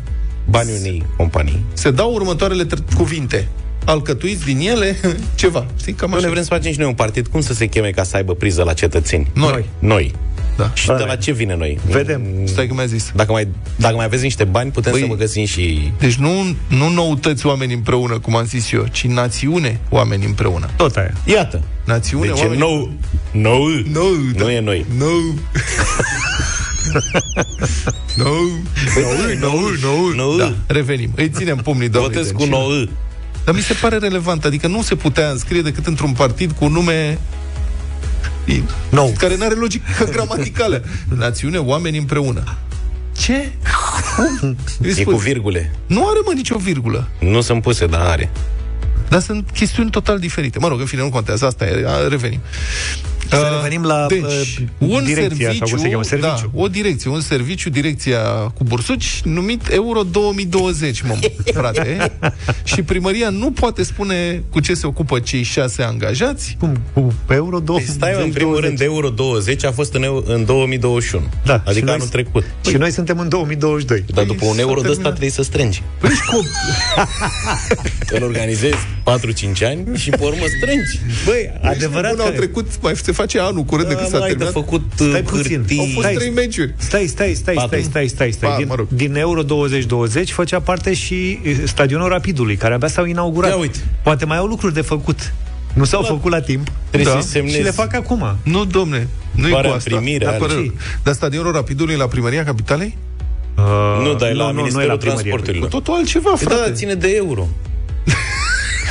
[0.50, 1.64] banii unei companii.
[1.72, 3.48] Se dau următoarele tr- cuvinte.
[3.90, 4.96] Alcătuiți din ele
[5.34, 5.66] ceva.
[5.78, 5.92] Știi?
[5.92, 6.24] Cam Nu așa.
[6.24, 7.26] ne vrem să facem și noi un partid.
[7.26, 9.26] Cum să se cheme ca să aibă priză la cetățeni?
[9.34, 9.64] Noi.
[9.78, 10.14] Noi.
[10.56, 10.70] Da.
[10.74, 11.78] Și de la ce vine noi?
[11.88, 12.22] Vedem.
[12.44, 13.10] Stai că mi-a zis.
[13.14, 15.92] Dacă mai, dacă mai aveți niște bani, putem Păi- să vă găsim și...
[15.98, 16.30] Deci nu,
[16.68, 20.68] nu noutăți oameni împreună, cum am zis eu, ci națiune oameni împreună.
[20.76, 21.12] Tot aia.
[21.24, 21.62] Iată.
[21.84, 22.60] Națiune Deci e oameni...
[22.60, 22.92] nou.
[23.32, 23.68] Nou.
[23.92, 24.44] Nou, da.
[24.44, 24.84] Nu e noi.
[24.98, 25.34] Nou.
[28.16, 28.58] nou.
[29.40, 30.36] Nou, nou, Nou.
[30.36, 31.10] Da, revenim.
[31.16, 32.08] Îi ținem pumnii, doamne.
[32.16, 32.88] Votez cu nou.
[33.50, 36.72] Dar mi se pare relevant, adică nu se putea înscrie decât într-un partid cu un
[36.72, 37.18] nume
[38.44, 39.14] i- Nou.
[39.18, 40.84] care nu are logică gramaticală.
[41.16, 42.56] Națiune, oameni împreună.
[43.16, 43.52] Ce?
[44.16, 44.56] Cum?
[44.80, 45.12] Îi E spun.
[45.14, 45.72] cu virgule.
[45.86, 47.08] Nu are, mă, nicio virgulă.
[47.20, 48.30] Nu sunt puse, dar are.
[49.08, 50.58] Dar sunt chestiuni total diferite.
[50.58, 51.46] Mă rog, în fine, nu contează.
[51.46, 51.84] Asta e.
[51.86, 52.40] A, Revenim.
[53.28, 56.50] Să Uh, revenim la, deci, uh, un direcția, serviciu, sau cum se cheamă, serviciu.
[56.54, 58.20] Da, o direcție, un serviciu, direcția
[58.54, 62.12] cu bursuci, numit Euro 2020, mă, frate.
[62.74, 66.56] și primăria nu poate spune cu ce se ocupă cei șase angajați.
[66.58, 66.76] Cum?
[66.92, 67.86] Cu Euro 2020?
[67.86, 71.24] Păi stai, mă, în primul rând, Euro 20 a fost în, eu- în 2021.
[71.44, 72.44] Da, și Adică noi- anul trecut.
[72.68, 74.04] Și noi suntem în 2022.
[74.14, 75.10] Dar după un s-a euro de ăsta terminat.
[75.10, 75.82] trebuie să strângi.
[76.00, 76.46] Păi și cum?
[78.16, 80.98] Îl organizezi 4-5 ani și pe urmă strângi.
[81.24, 82.36] Băi, adevărat Bun, au că...
[82.36, 84.52] trecut, mai se face anul curând de Da, când s-a mai de terminat.
[84.62, 85.56] făcut Stai uh, puțin.
[85.56, 85.78] hârtii.
[85.78, 86.14] Au fost Stai.
[86.14, 86.74] trei meciuri.
[86.76, 87.68] Stai, stai, stai, Patru.
[87.68, 88.50] stai, stai, stai, stai.
[88.50, 88.86] Pa, Din, mă rog.
[88.88, 93.50] din Euro 2020 făcea parte și eh, stadionul Rapidului, care abia s-au inaugurat.
[93.50, 93.78] Ia uite.
[94.02, 95.32] Poate mai au lucruri de făcut.
[95.74, 96.68] Nu s-au făcut la timp.
[96.90, 97.20] Trebuie Da.
[97.20, 97.56] să-i semnezi.
[97.56, 98.36] Și le fac acum.
[98.42, 99.90] Nu, domne, nu e Doar cu în asta.
[99.96, 100.72] primire, Dar, are părere- ce?
[101.02, 102.96] dar stadionul Rapidului la primăria capitalei?
[103.56, 103.64] Uh,
[104.06, 104.96] Nu, dar e la nu, nu, nu e Ministerul la primărie.
[104.98, 105.68] Transporturilor.
[105.68, 106.68] Cu totul altceva, Păi Da, frate.
[106.68, 107.48] dar ține de euro.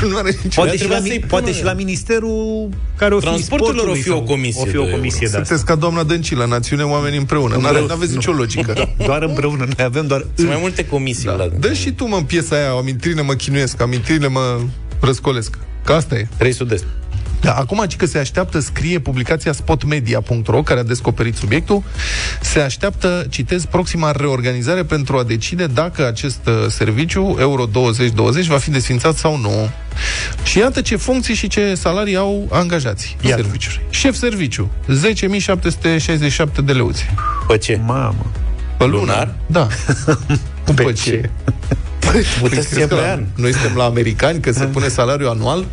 [0.12, 0.62] nu are nicio...
[0.62, 1.56] Poate, Dar și la, trebuia mi- să-i poate pună.
[1.58, 4.78] și la ministerul care o fi Transporturilor sportului o fi o sau- comisie o fi
[4.78, 5.43] o de comisie de asta.
[5.43, 7.56] Sunteți ca doamna Dăncilă, națiune, oameni împreună.
[7.56, 7.93] Nu Împreună.
[7.93, 8.74] aveți nicio logică.
[9.06, 10.26] Doar împreună, noi avem doar...
[10.36, 11.26] Sunt mai multe comisii.
[11.26, 11.32] Da.
[11.36, 11.47] La...
[11.60, 14.60] Dă și tu, mă, în piesa aia, amintirile mă chinuiesc, amintirile mă
[15.02, 15.58] răscolesc.
[15.86, 16.28] Că asta e.
[16.38, 16.86] 3 sud-est.
[17.42, 21.84] Da, acum ci că se așteaptă, scrie publicația spotmedia.ro, care a descoperit subiectul,
[22.42, 28.58] se așteaptă, citez, proxima reorganizare pentru a decide dacă acest uh, serviciu, Euro 2020, va
[28.58, 29.70] fi desfințat sau nu.
[30.44, 33.42] Și iată ce funcții și ce salarii au angajații Iată.
[33.42, 33.80] serviciului.
[33.90, 37.06] Șef serviciu, 10.767 de leuți.
[37.48, 37.80] Pe ce?
[37.86, 38.26] Mamă.
[38.78, 39.00] Pe lună?
[39.00, 39.34] Lunar?
[39.46, 39.68] Da.
[40.66, 41.04] Cum Pe pe ce?
[41.10, 41.30] ce?
[42.40, 43.26] Puteți să Crezi că pe la- an.
[43.36, 45.66] Noi suntem la americani, că se pune salariul anual?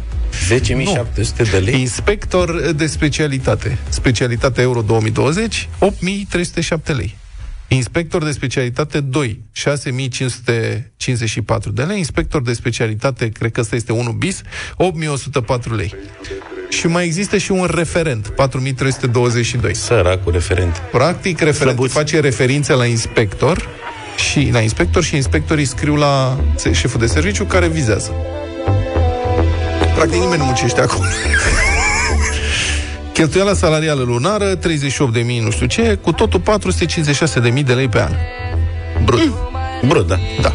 [0.49, 1.80] 10.700 de lei?
[1.80, 3.78] Inspector de specialitate.
[3.89, 7.16] Specialitate Euro 2020, 8307 lei.
[7.68, 11.99] Inspector de specialitate 2, 6554 de lei.
[11.99, 14.41] Inspector de specialitate, cred că ăsta este 1 bis,
[14.76, 15.95] 8104 lei.
[16.68, 19.74] Și mai există și un referent, 4322.
[19.74, 20.82] Săracul referent.
[20.91, 23.68] Practic, referentul face referințe la inspector
[24.30, 28.12] și la inspector și inspectorii scriu la se- șeful de serviciu care vizează.
[29.97, 31.09] Practic nimeni nu muncește acolo.
[33.13, 34.63] Cheltuiala salarială lunară, 38.000
[35.43, 36.43] nu știu ce, cu totul
[37.55, 38.13] 456.000 de lei pe an.
[39.05, 39.33] Brut.
[39.87, 40.19] Brut, da.
[40.41, 40.55] Da.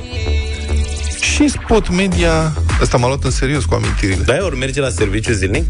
[1.22, 2.54] Și spot media...
[2.82, 4.24] Asta m-a luat în serios cu amintirile.
[4.24, 5.64] Da, ori merge la serviciu zilnic?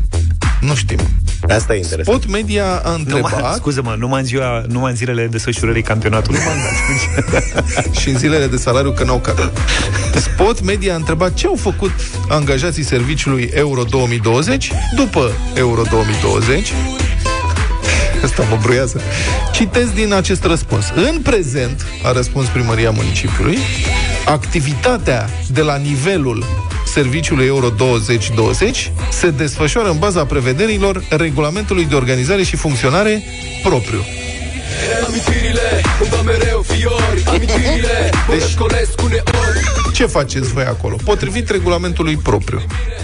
[0.62, 1.00] Nu știm.
[1.50, 2.22] Asta e interesant.
[2.22, 6.40] Spot media a Numai, întrebat scuze-mă, numai în, ziua, numai în zilele desfășurării campionatului.
[8.00, 9.52] și în zilele de salariu că n-au cadru.
[10.16, 11.92] Spot Media a întrebat ce au făcut
[12.30, 16.74] angajații serviciului Euro 2020 după Euro 2020.
[18.24, 19.02] Asta mă bruiază.
[19.52, 20.86] Citez din acest răspuns.
[20.96, 23.58] În prezent, a răspuns primăria municipiului,
[24.26, 26.46] activitatea de la nivelul
[26.92, 33.24] serviciului Euro 2020 se desfășoară în baza prevederilor regulamentului de organizare și funcționare
[33.64, 34.06] propriu.
[35.08, 39.60] Amintirile îmi dă mereu fiori Amintirile mă răscolesc uneori
[39.94, 40.96] Ce faceți voi acolo?
[41.04, 42.62] Potrivit regulamentului propriu.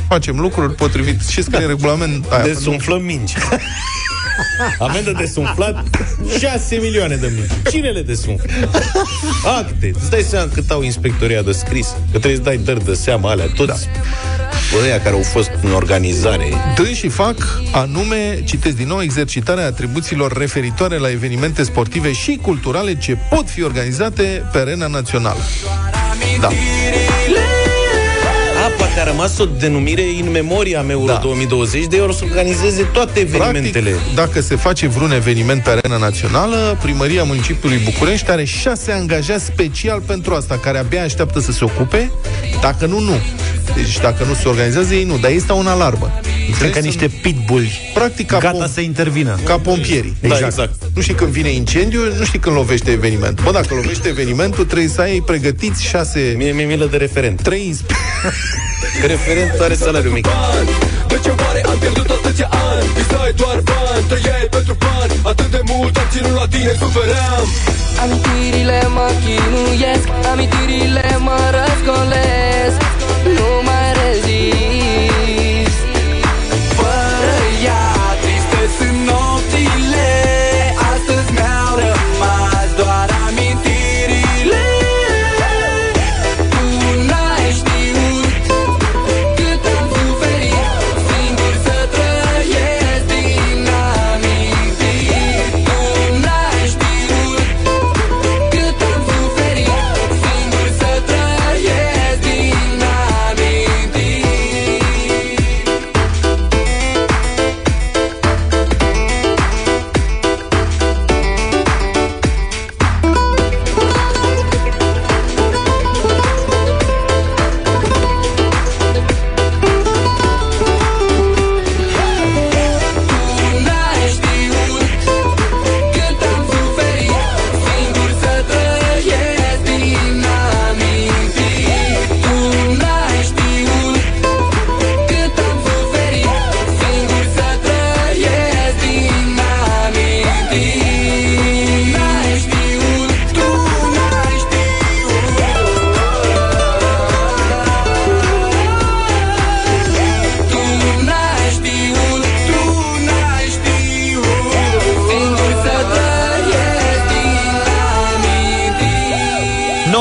[0.07, 1.21] Facem lucruri potrivit.
[1.27, 2.43] Și scrie în regulament aia.
[2.43, 3.33] Desumflăm mingi.
[4.79, 5.85] Amendă de sumflat
[6.39, 7.69] 6 milioane de mingi.
[7.71, 8.51] Cine le desumflă?
[9.59, 9.91] Acte.
[9.99, 11.87] Îți dai seama cât au inspectoria de scris?
[11.87, 13.45] Că trebuie să dai dări de seama alea.
[13.55, 14.77] Toți da.
[14.83, 16.53] ăia care au fost în organizare.
[16.75, 17.35] Dânsii fac
[17.71, 23.63] anume, citesc din nou, exercitarea atribuțiilor referitoare la evenimente sportive și culturale ce pot fi
[23.63, 25.41] organizate pe arena națională.
[26.39, 26.49] Da.
[28.67, 31.19] A, poate a rămas o denumire în memoria am Euro Da.
[31.23, 33.89] 2020 de ori să organizeze toate evenimentele.
[33.89, 39.45] Practic, dacă se face vreun eveniment pe arena națională, Primăria Municipiului București are șase angajați
[39.45, 42.11] special pentru asta, care abia așteaptă să se ocupe.
[42.61, 43.15] Dacă nu, nu.
[43.75, 45.17] Deci dacă nu se organizează, ei nu.
[45.17, 46.11] Dar este un alarmă.
[46.59, 47.71] Sunt ca niște pitbulli.
[47.93, 49.39] Practic, ca Gata pom- să intervină.
[49.45, 50.15] Ca pompierii.
[50.21, 50.39] Exact.
[50.41, 50.73] Da, exact.
[50.95, 53.43] Nu știi când vine incendiu, nu știi când lovește evenimentul.
[53.43, 56.33] Bă, dacă lovește evenimentul, trebuie să ai pregătiți șase...
[56.37, 57.41] Mie mi-e milă de referent.
[57.41, 57.93] Trei inspe-
[59.01, 60.27] Că referent are salariu mic.
[61.07, 62.87] De ce oare am pierdut atâția ani?
[62.97, 67.45] Visai doar bani, trăiai pentru bani Atât de mult am ținut la tine, sufeream
[68.03, 72.79] Amintirile mă chinuiesc Amintirile mă răscolesc
[73.37, 73.76] Nu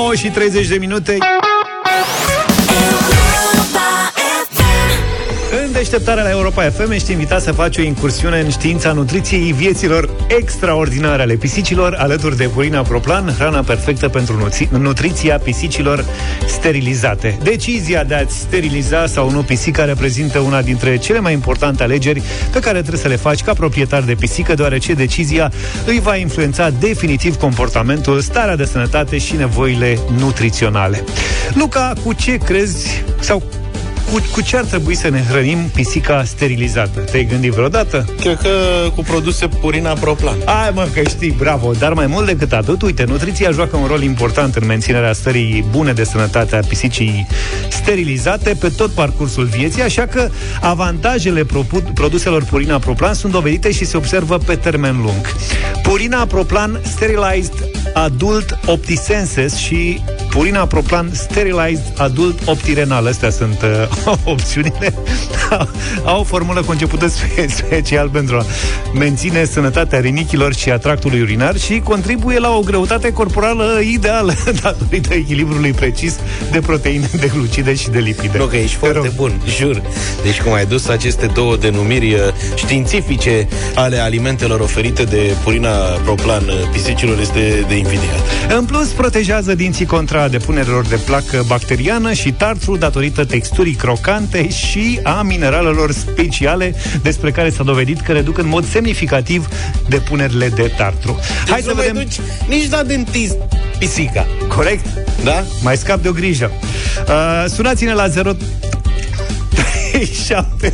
[0.06, 1.18] 9 și 30 de minute.
[5.76, 11.22] Deșteptarea la Europa FM ești invitat să faci o incursiune în știința nutriției vieților extraordinare
[11.22, 16.04] ale pisicilor, alături de Purina Proplan, hrana perfectă pentru nutri- nutriția pisicilor
[16.46, 17.38] sterilizate.
[17.42, 22.22] Decizia de a-ți steriliza sau nu pisica reprezintă una dintre cele mai importante alegeri
[22.52, 25.52] pe care trebuie să le faci ca proprietar de pisică, deoarece decizia
[25.86, 31.04] îi va influența definitiv comportamentul, starea de sănătate și nevoile nutriționale.
[31.54, 33.42] Luca, cu ce crezi sau
[34.12, 37.00] cu, cu ce ar trebui să ne hrănim pisica sterilizată?
[37.00, 38.04] Te-ai gândit vreodată?
[38.20, 38.48] Cred că
[38.94, 40.36] cu produse Purina Proplan.
[40.44, 44.02] Ai mă, că știi, bravo, dar mai mult decât atât, uite, nutriția joacă un rol
[44.02, 47.26] important în menținerea stării bune de sănătate a pisicii
[47.68, 50.28] sterilizate pe tot parcursul vieții, așa că
[50.60, 55.34] avantajele propu- produselor Purina Proplan sunt dovedite și se observă pe termen lung.
[55.82, 57.54] Purina Proplan Sterilized
[57.94, 60.00] Adult Optisenses și
[60.36, 63.06] Purina Proplan Sterilized Adult Optirenal.
[63.06, 64.94] Astea sunt uh, opțiunile.
[66.04, 68.44] Au o formulă concepută spe- special pentru a
[68.94, 75.14] menține sănătatea rinichilor și a tractului urinar și contribuie la o greutate corporală ideală datorită
[75.14, 76.14] echilibrului precis
[76.50, 78.38] de proteine, de glucide și de lipide.
[78.38, 79.82] Nu, că ești foarte bun, jur.
[80.22, 82.20] Deci cum ai dus aceste două denumiri uh,
[82.54, 85.74] științifice ale alimentelor oferite de Purina
[86.04, 88.20] Proplan uh, pisicilor este de invidiat.
[88.56, 95.00] În plus, protejează dinții contra depunerilor de placă bacteriană și tartru datorită texturii crocante și
[95.02, 99.48] a mineralelor speciale despre care s-a dovedit că reduc în mod semnificativ
[99.88, 101.20] depunerile de tartru.
[101.48, 102.02] Hai să nu mai vedem...
[102.02, 103.36] duci nici la dentist
[103.78, 104.26] pisica.
[104.48, 104.86] Corect?
[105.24, 105.44] Da?
[105.62, 106.50] Mai scap de o grijă.
[107.08, 108.32] Uh, sunați-ne la 0...
[109.92, 110.72] 37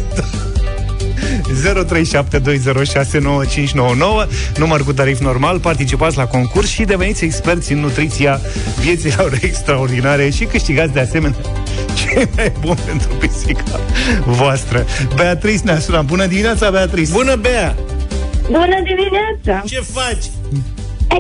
[1.32, 8.40] 0372069599 Număr cu tarif normal Participați la concurs și deveniți experți în nutriția
[8.80, 11.36] vieților extraordinare Și câștigați de asemenea
[11.98, 13.80] ce mai bun pentru pisica
[14.24, 17.74] voastră Beatrice ne-a sunat Bună dimineața, Beatrice Bună, Bea!
[18.46, 19.62] Bună dimineața!
[19.66, 20.24] Ce faci?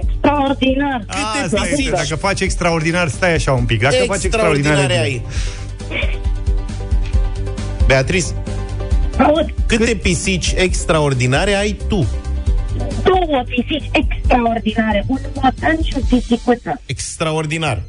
[0.00, 0.10] Extraordinar!
[0.20, 1.04] Extraordinar.
[1.08, 3.80] Asta este, dacă faci extraordinar, stai așa un pic.
[3.80, 5.22] Dacă faci extraordinar, Extraordinare e ai.
[7.86, 8.26] Beatrice,
[9.22, 12.06] Aud, câte pisici extraordinare ai tu?
[13.04, 15.04] două pisici extraordinare.
[15.06, 16.80] Un motan și o pisicuță.
[16.86, 17.82] Extraordinar.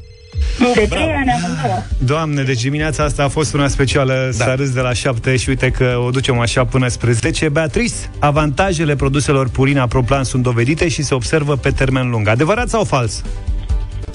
[0.74, 1.82] De trei ani amândouă.
[1.98, 4.44] Doamne, deci dimineața asta a fost una specială da.
[4.44, 7.94] S-a râs de la 7 și uite că o ducem așa până spre 10 Beatrice,
[8.18, 13.22] avantajele produselor Purina Proplan sunt dovedite și se observă pe termen lung Adevărat sau fals?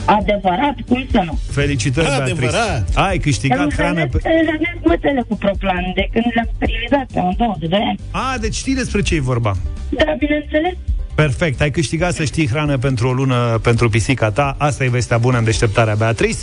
[0.06, 1.40] Adevărat, cum să nu?
[1.52, 2.90] Felicitări, Beatrice Adevărat.
[2.96, 4.30] Ai câștigat Îmi hrană hrănesc, pe...
[4.30, 8.00] îmi hrănesc mâțele cu proplan de când le-am sterilizat pe două de doi ani.
[8.12, 9.54] A, deci știi despre ce e vorba
[9.90, 10.74] Da, bineînțeles.
[11.20, 14.56] Perfect, ai câștigat să știi hrană pentru o lună pentru pisica ta.
[14.58, 16.38] Asta e vestea bună în deșteptarea Beatrice.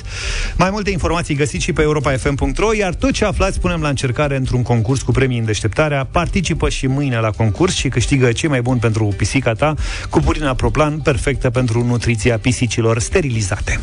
[0.57, 4.63] Mai multe informații găsiți și pe europa.fm.ro Iar tot ce aflați punem la încercare într-un
[4.63, 6.09] concurs cu premii în deșteptarea.
[6.11, 9.75] Participă și mâine la concurs și câștigă ce mai bun pentru pisica ta
[10.11, 13.81] Cu Purina Proplan, perfectă pentru nutriția pisicilor sterilizate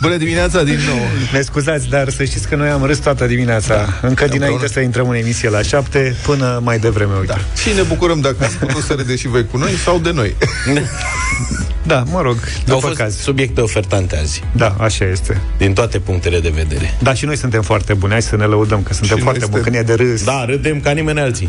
[0.00, 0.98] Bună dimineața din nou!
[1.32, 4.08] Ne scuzați, dar să știți că noi am râs toată dimineața da.
[4.08, 7.60] Încă dinainte să intrăm în emisie la 7 Până mai devreme, uite da.
[7.60, 10.36] Și ne bucurăm dacă ați putut să râdeți și voi cu noi sau de noi.
[11.82, 14.42] Da, mă rog, după Au fost caz subiecte ofertante azi.
[14.52, 16.94] Da, așa este Din toate punctele de vedere.
[17.02, 19.48] Da, și noi suntem foarte buni, hai să ne lăudăm Că suntem Și foarte noi
[19.50, 21.46] buni, când e de râs Da, râdem ca nimeni alții.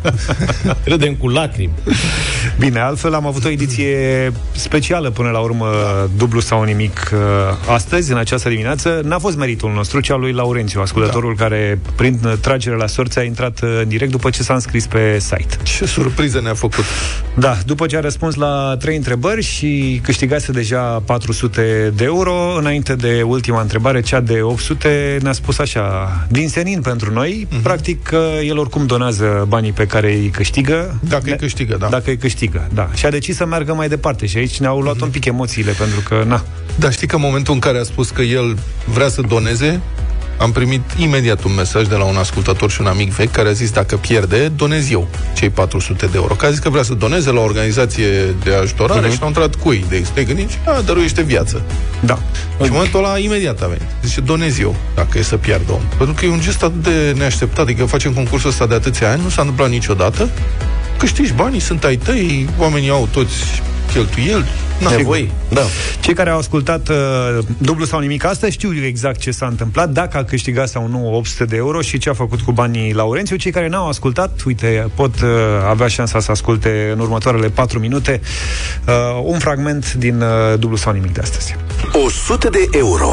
[0.84, 1.72] râdem cu lacrimi.
[2.58, 5.66] Bine, altfel am avut o ediție specială până la urmă,
[6.16, 7.18] dublu sau nimic uh,
[7.74, 9.00] astăzi, în această dimineață.
[9.04, 11.42] N-a fost meritul nostru, ci al lui Laurențiu, ascultătorul da.
[11.42, 14.86] care, prin uh, tragere la sorți, a intrat uh, în direct după ce s-a înscris
[14.86, 15.56] pe site.
[15.62, 16.84] Ce surpriză ne-a făcut!
[17.34, 22.94] Da, după ce a răspuns la trei întrebări și câștigase deja 400 de euro, înainte
[22.94, 27.58] de ultima întrebare, cea de 800, ne-a spus așa, din senin pentru noi, Mhm.
[27.58, 27.62] uh-huh.
[27.62, 30.98] practic că el oricum donează banii pe care îi câștigă.
[31.08, 31.86] Dacă îi câștigă, da.
[31.86, 32.88] Dacă îi câștigă, da.
[32.94, 35.00] Și a decis să meargă mai departe și aici ne-au luat uh-huh.
[35.00, 36.44] un pic emoțiile, pentru că, na,
[36.78, 39.80] Dar știi că în momentul în care a spus că el vrea să doneze,
[40.36, 43.52] am primit imediat un mesaj de la un ascultător și un amic vechi care a
[43.52, 46.34] zis dacă pierde, donez eu cei 400 de euro.
[46.34, 49.12] Că a zis că vrea să doneze la o organizație de ajutorare uh-huh.
[49.12, 49.84] și l-a întrebat cui.
[49.88, 51.62] De te gândiți, a, dăruiește viață.
[52.00, 52.14] Da.
[52.14, 53.86] Și în momentul ăla imediat a venit.
[54.02, 55.80] Zice, donez eu, dacă e să pierd om.
[55.96, 59.22] Pentru că e un gest atât de neașteptat, adică facem concursul ăsta de atâția ani,
[59.22, 60.30] nu s-a întâmplat niciodată.
[60.98, 63.62] Câștigi banii, sunt ai tăi, oamenii au toți
[63.94, 64.44] cheltuieli.
[64.78, 65.30] Na, Nevoi?
[65.48, 65.62] Da.
[66.00, 66.96] Cei care au ascultat uh,
[67.58, 71.44] dublu sau nimic asta știu exact ce s-a întâmplat, dacă a câștigat sau nu 800
[71.44, 73.36] de euro și ce a făcut cu banii Laurențiu.
[73.36, 75.28] Cei care n-au ascultat, uite, pot uh,
[75.68, 78.20] avea șansa să asculte în următoarele 4 minute
[78.86, 81.56] uh, un fragment din uh, dublu sau nimic de astăzi.
[82.04, 83.12] 100 de euro.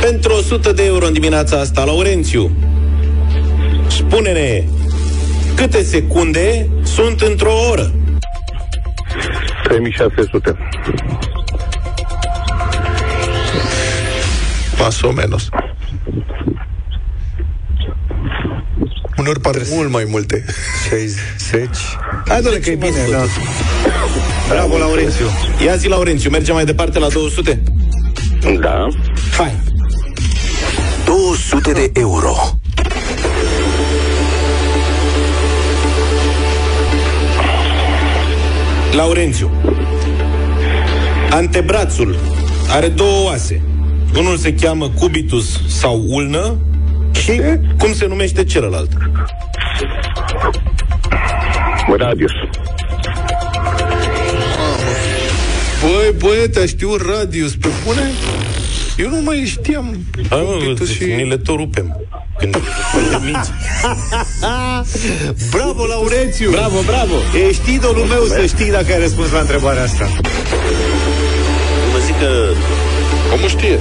[0.00, 2.50] Pentru 100 de euro în dimineața asta, Laurențiu,
[3.88, 4.64] spune-ne
[5.62, 7.92] câte secunde sunt într-o oră?
[9.64, 10.56] 3600.
[14.76, 15.48] Pas o menos.
[19.18, 20.44] Unor par mult mai multe.
[20.88, 21.68] 60.
[22.26, 23.24] Hai, doamne, că e bine, da.
[24.48, 25.26] Bravo, Laurențiu.
[25.64, 27.62] Ia zi, Laurențiu, mergem mai departe la 200?
[28.60, 28.88] Da.
[29.36, 29.60] Hai.
[31.04, 32.34] 200 de euro.
[38.92, 39.50] Laurențiu.
[41.30, 42.16] Antebrațul
[42.70, 43.62] are două oase.
[44.18, 46.56] Unul se cheamă cubitus sau ulnă
[47.12, 47.40] și
[47.78, 48.90] cum se numește celălalt?
[51.96, 52.32] Radius.
[55.80, 58.10] Băi, băiete, știu radius pe bune?
[58.96, 59.96] Eu nu mai știam.
[60.28, 61.04] Hai, mă, Cubitus și...
[61.04, 62.06] ni le tot rupem.
[62.38, 62.56] Când,
[63.12, 63.50] când te minți.
[65.50, 66.50] Bravo, Laurențiu!
[66.50, 67.14] Bravo, bravo!
[67.48, 70.08] Ești idolul meu să știi dacă ai răspuns la întrebarea asta.
[71.92, 72.28] Vă zic că
[73.34, 73.78] Omul știe.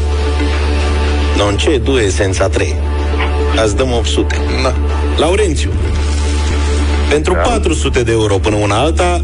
[1.38, 2.75] non c'è due senza tre.
[3.59, 4.36] Azi dăm 800.
[4.63, 4.73] Na.
[5.17, 5.69] Laurențiu,
[7.09, 9.23] pentru 400 de euro până una alta,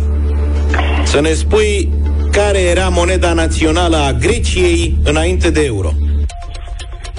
[1.03, 1.89] să ne spui
[2.31, 5.91] care era moneda națională a Greciei înainte de euro.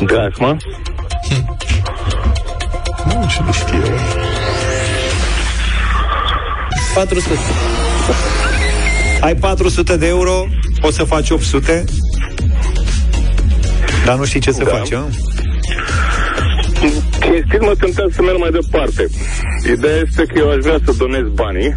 [0.05, 0.57] Drachma.
[3.29, 3.95] Nu, ce nu știe.
[6.95, 7.39] 400.
[9.21, 10.47] Ai 400 de euro,
[10.81, 11.85] o să faci 800,
[14.05, 14.71] dar nu știi ce să Da.
[14.71, 15.07] faci, a?
[17.21, 19.07] Cinstit mă tentează să merg mai departe.
[19.73, 21.77] Ideea este că eu aș vrea să donez banii.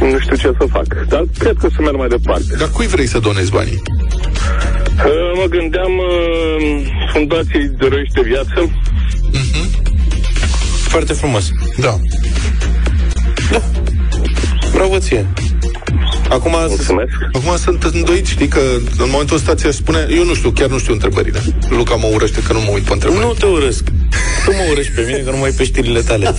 [0.00, 0.86] nu știu ce să fac.
[1.08, 2.54] Dar cred că să merg mai departe.
[2.58, 3.82] Dar cui vrei să donezi banii?
[4.96, 8.70] Uh, mă gândeam uh, Fundației Dăruiește Viață.
[10.88, 11.48] Foarte frumos.
[11.76, 12.00] Da.
[14.72, 15.26] Bravo ție.
[16.28, 17.12] Acum, Mulțumesc.
[17.32, 18.60] Acum sunt îndoit, știi că
[18.98, 21.40] în momentul ăsta ți spune, eu nu știu, chiar nu știu întrebările.
[21.68, 23.20] Luca mă urăște că nu mă uit pe întrebări.
[23.24, 23.84] nu te urăsc.
[24.46, 26.34] Tu mă urăști pe mine că nu mai pe știrile tale.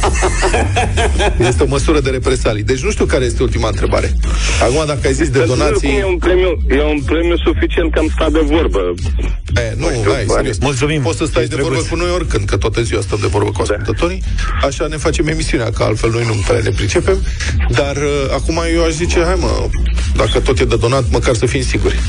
[1.50, 2.64] Este o măsură de represalii.
[2.64, 4.14] Deci nu știu care este ultima întrebare.
[4.62, 6.00] Acum, dacă ai zis de Dar să vedem cum donații...
[6.00, 8.80] E un, premiu, e un premiu suficient că am stat de vorbă.
[9.56, 10.28] E, nu, știu, hai, bani.
[10.28, 10.58] serios.
[10.58, 11.02] Mulțumim.
[11.02, 11.92] Poți să stai Ești de vorbă drăguț.
[11.92, 14.24] cu noi oricând, că toată ziua stăm de vorbă cu ascultătorii.
[14.62, 17.18] Așa ne facem emisiunea, că altfel noi nu prea ne pricepem.
[17.70, 19.70] Dar uh, acum eu aș zice, hai mă,
[20.16, 22.00] dacă tot e de donat, măcar să fim siguri.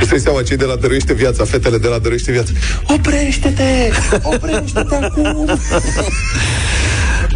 [0.00, 2.52] Îți dai seama, cei de la Dăruiește Viața, fetele de la Dăruiește Viața.
[2.86, 3.90] Oprește-te!
[4.32, 5.41] Oprește-te acum!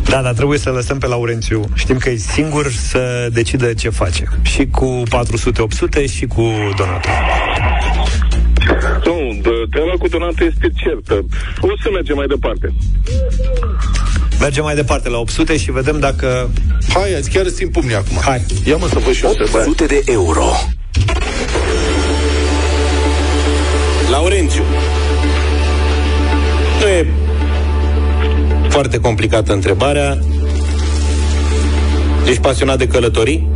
[0.08, 1.64] Da, dar trebuie să lăsăm pe Laurențiu.
[1.74, 4.24] Știm că e singur să decidă ce face.
[4.42, 6.42] Și cu 400-800 și cu
[6.76, 7.10] donatul.
[9.04, 11.14] Nu, de- tema cu donatul este certă.
[11.60, 12.72] O să mergem mai departe.
[14.40, 16.50] Mergem mai departe la 800 și vedem dacă...
[16.94, 18.16] Hai, azi chiar simt pumnii acum.
[18.24, 18.44] Hai.
[18.64, 19.66] Ia mă să văd și eu întrebarea.
[19.68, 20.44] 800 de euro.
[24.10, 24.62] Laurențiu.
[26.80, 27.06] Nu e
[28.68, 30.18] foarte complicată întrebarea.
[32.28, 33.48] Ești pasionat de călătorii?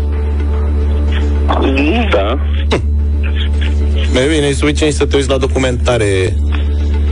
[2.10, 2.38] Da.
[4.14, 6.36] Mai bine, e suficient să te uiți la documentare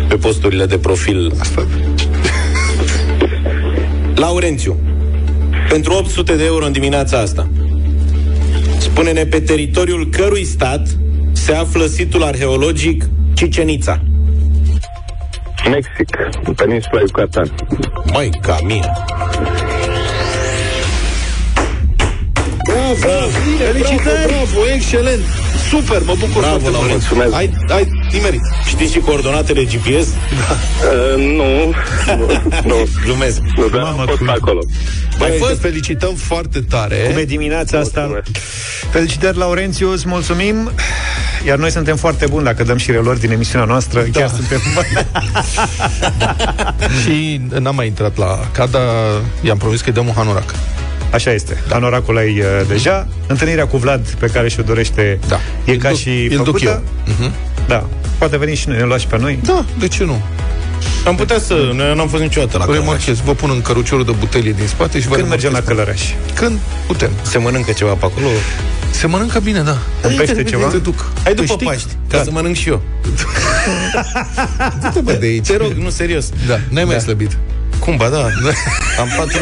[0.09, 1.32] pe posturile de profil.
[1.40, 1.66] Asta.
[4.14, 4.76] Laurențiu,
[5.68, 7.49] pentru 800 de euro în dimineața asta,
[8.78, 10.88] spune-ne pe teritoriul cărui stat
[11.32, 14.03] se află situl arheologic Cicenița.
[15.71, 17.55] Mexic, în peninsula Yucatan.
[18.12, 18.93] Mai ca mine.
[22.64, 23.27] Bravo, bravo,
[23.59, 24.27] Felicitări!
[24.27, 25.21] bravo, bravo, excelent!
[25.71, 26.73] Super, mă bucur Bravo, foarte mult.
[26.75, 27.14] Laurențiu.
[27.16, 27.35] Mulțumesc.
[27.35, 28.41] Ai, ai nimerit.
[28.66, 30.07] Știți și coordonatele GPS?
[30.09, 31.75] Uh, nu,
[32.16, 32.27] nu,
[32.71, 33.41] nu, Glumesc.
[33.57, 34.61] nu, dar Mamă, am fost cum- acolo.
[35.19, 35.61] Băi, Ai te fost?
[35.61, 36.97] felicităm foarte tare.
[36.97, 38.01] Cum e dimineața asta?
[38.01, 38.29] Mulțumesc.
[38.91, 40.71] Felicitări, Laurențiu, îți mulțumim.
[41.47, 44.01] Iar noi suntem foarte buni dacă dăm și relori din emisiunea noastră.
[44.11, 44.20] Da.
[44.20, 44.61] Chiar suntem...
[47.03, 48.78] Și n-am mai intrat la CADA,
[49.41, 50.55] i-am promis că-i dăm un hanorac.
[51.12, 51.62] Așa este.
[51.68, 51.74] Da.
[51.76, 53.07] Anoracul ai uh, deja.
[53.26, 55.39] Întâlnirea cu Vlad, pe care și-o dorește, Da.
[55.64, 56.82] e Îl ca duc- și îl duc făcută.
[57.09, 57.14] eu.
[57.20, 57.32] Mhm.
[57.68, 57.86] Da.
[58.18, 59.39] Poate veni și noi, ne luați și pe noi.
[59.43, 60.20] Da, de ce nu?
[61.07, 61.55] Am putea să...
[61.74, 62.84] Noi n-am fost niciodată la Călăraș.
[62.86, 65.86] Remarchez, vă pun în căruciorul de butelie din spate și vă Când mergem la remarchez.
[65.86, 66.03] Călăraș?
[66.34, 67.11] Când putem.
[67.22, 68.26] Se mănâncă ceva pe acolo?
[68.91, 69.78] Se mănâncă bine, da.
[70.05, 70.66] Un pește ceva?
[70.66, 71.11] Te duc.
[71.22, 71.66] Hai după Păi știi?
[71.66, 72.22] Paști, ca Da.
[72.22, 72.82] să mănânc și eu.
[74.82, 75.47] Du-te, bă, de aici.
[75.47, 76.28] Te rog, nu, serios.
[76.47, 77.36] Da, n-ai mai slăbit.
[77.79, 78.26] Cum, ba da.
[79.01, 79.39] Am patru...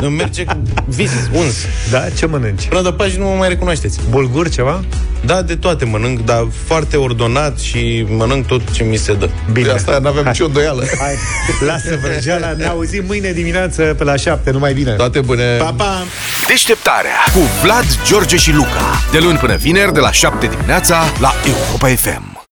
[0.00, 1.54] Îmi merge cu vis, uns.
[1.90, 2.04] Da?
[2.18, 2.66] Ce mănânci?
[2.68, 4.00] Până de Paști nu mă mai recunoașteți.
[4.10, 4.84] Bulgur ceva?
[5.24, 9.28] Da, de toate mănânc, dar foarte ordonat și mănânc tot ce mi se dă.
[9.52, 9.66] Bine.
[9.66, 10.84] De asta n-avem nicio îndoială.
[10.98, 11.14] Hai,
[11.66, 14.92] lasă vrăjeala, ne auzim mâine dimineață pe la 7, numai bine.
[14.92, 15.56] Toate bune.
[15.56, 16.02] Pa, pa!
[16.48, 19.00] Deșteptarea cu Vlad, George și Luca.
[19.12, 22.33] De luni până vineri, de la 7 dimineața, la Europa FM.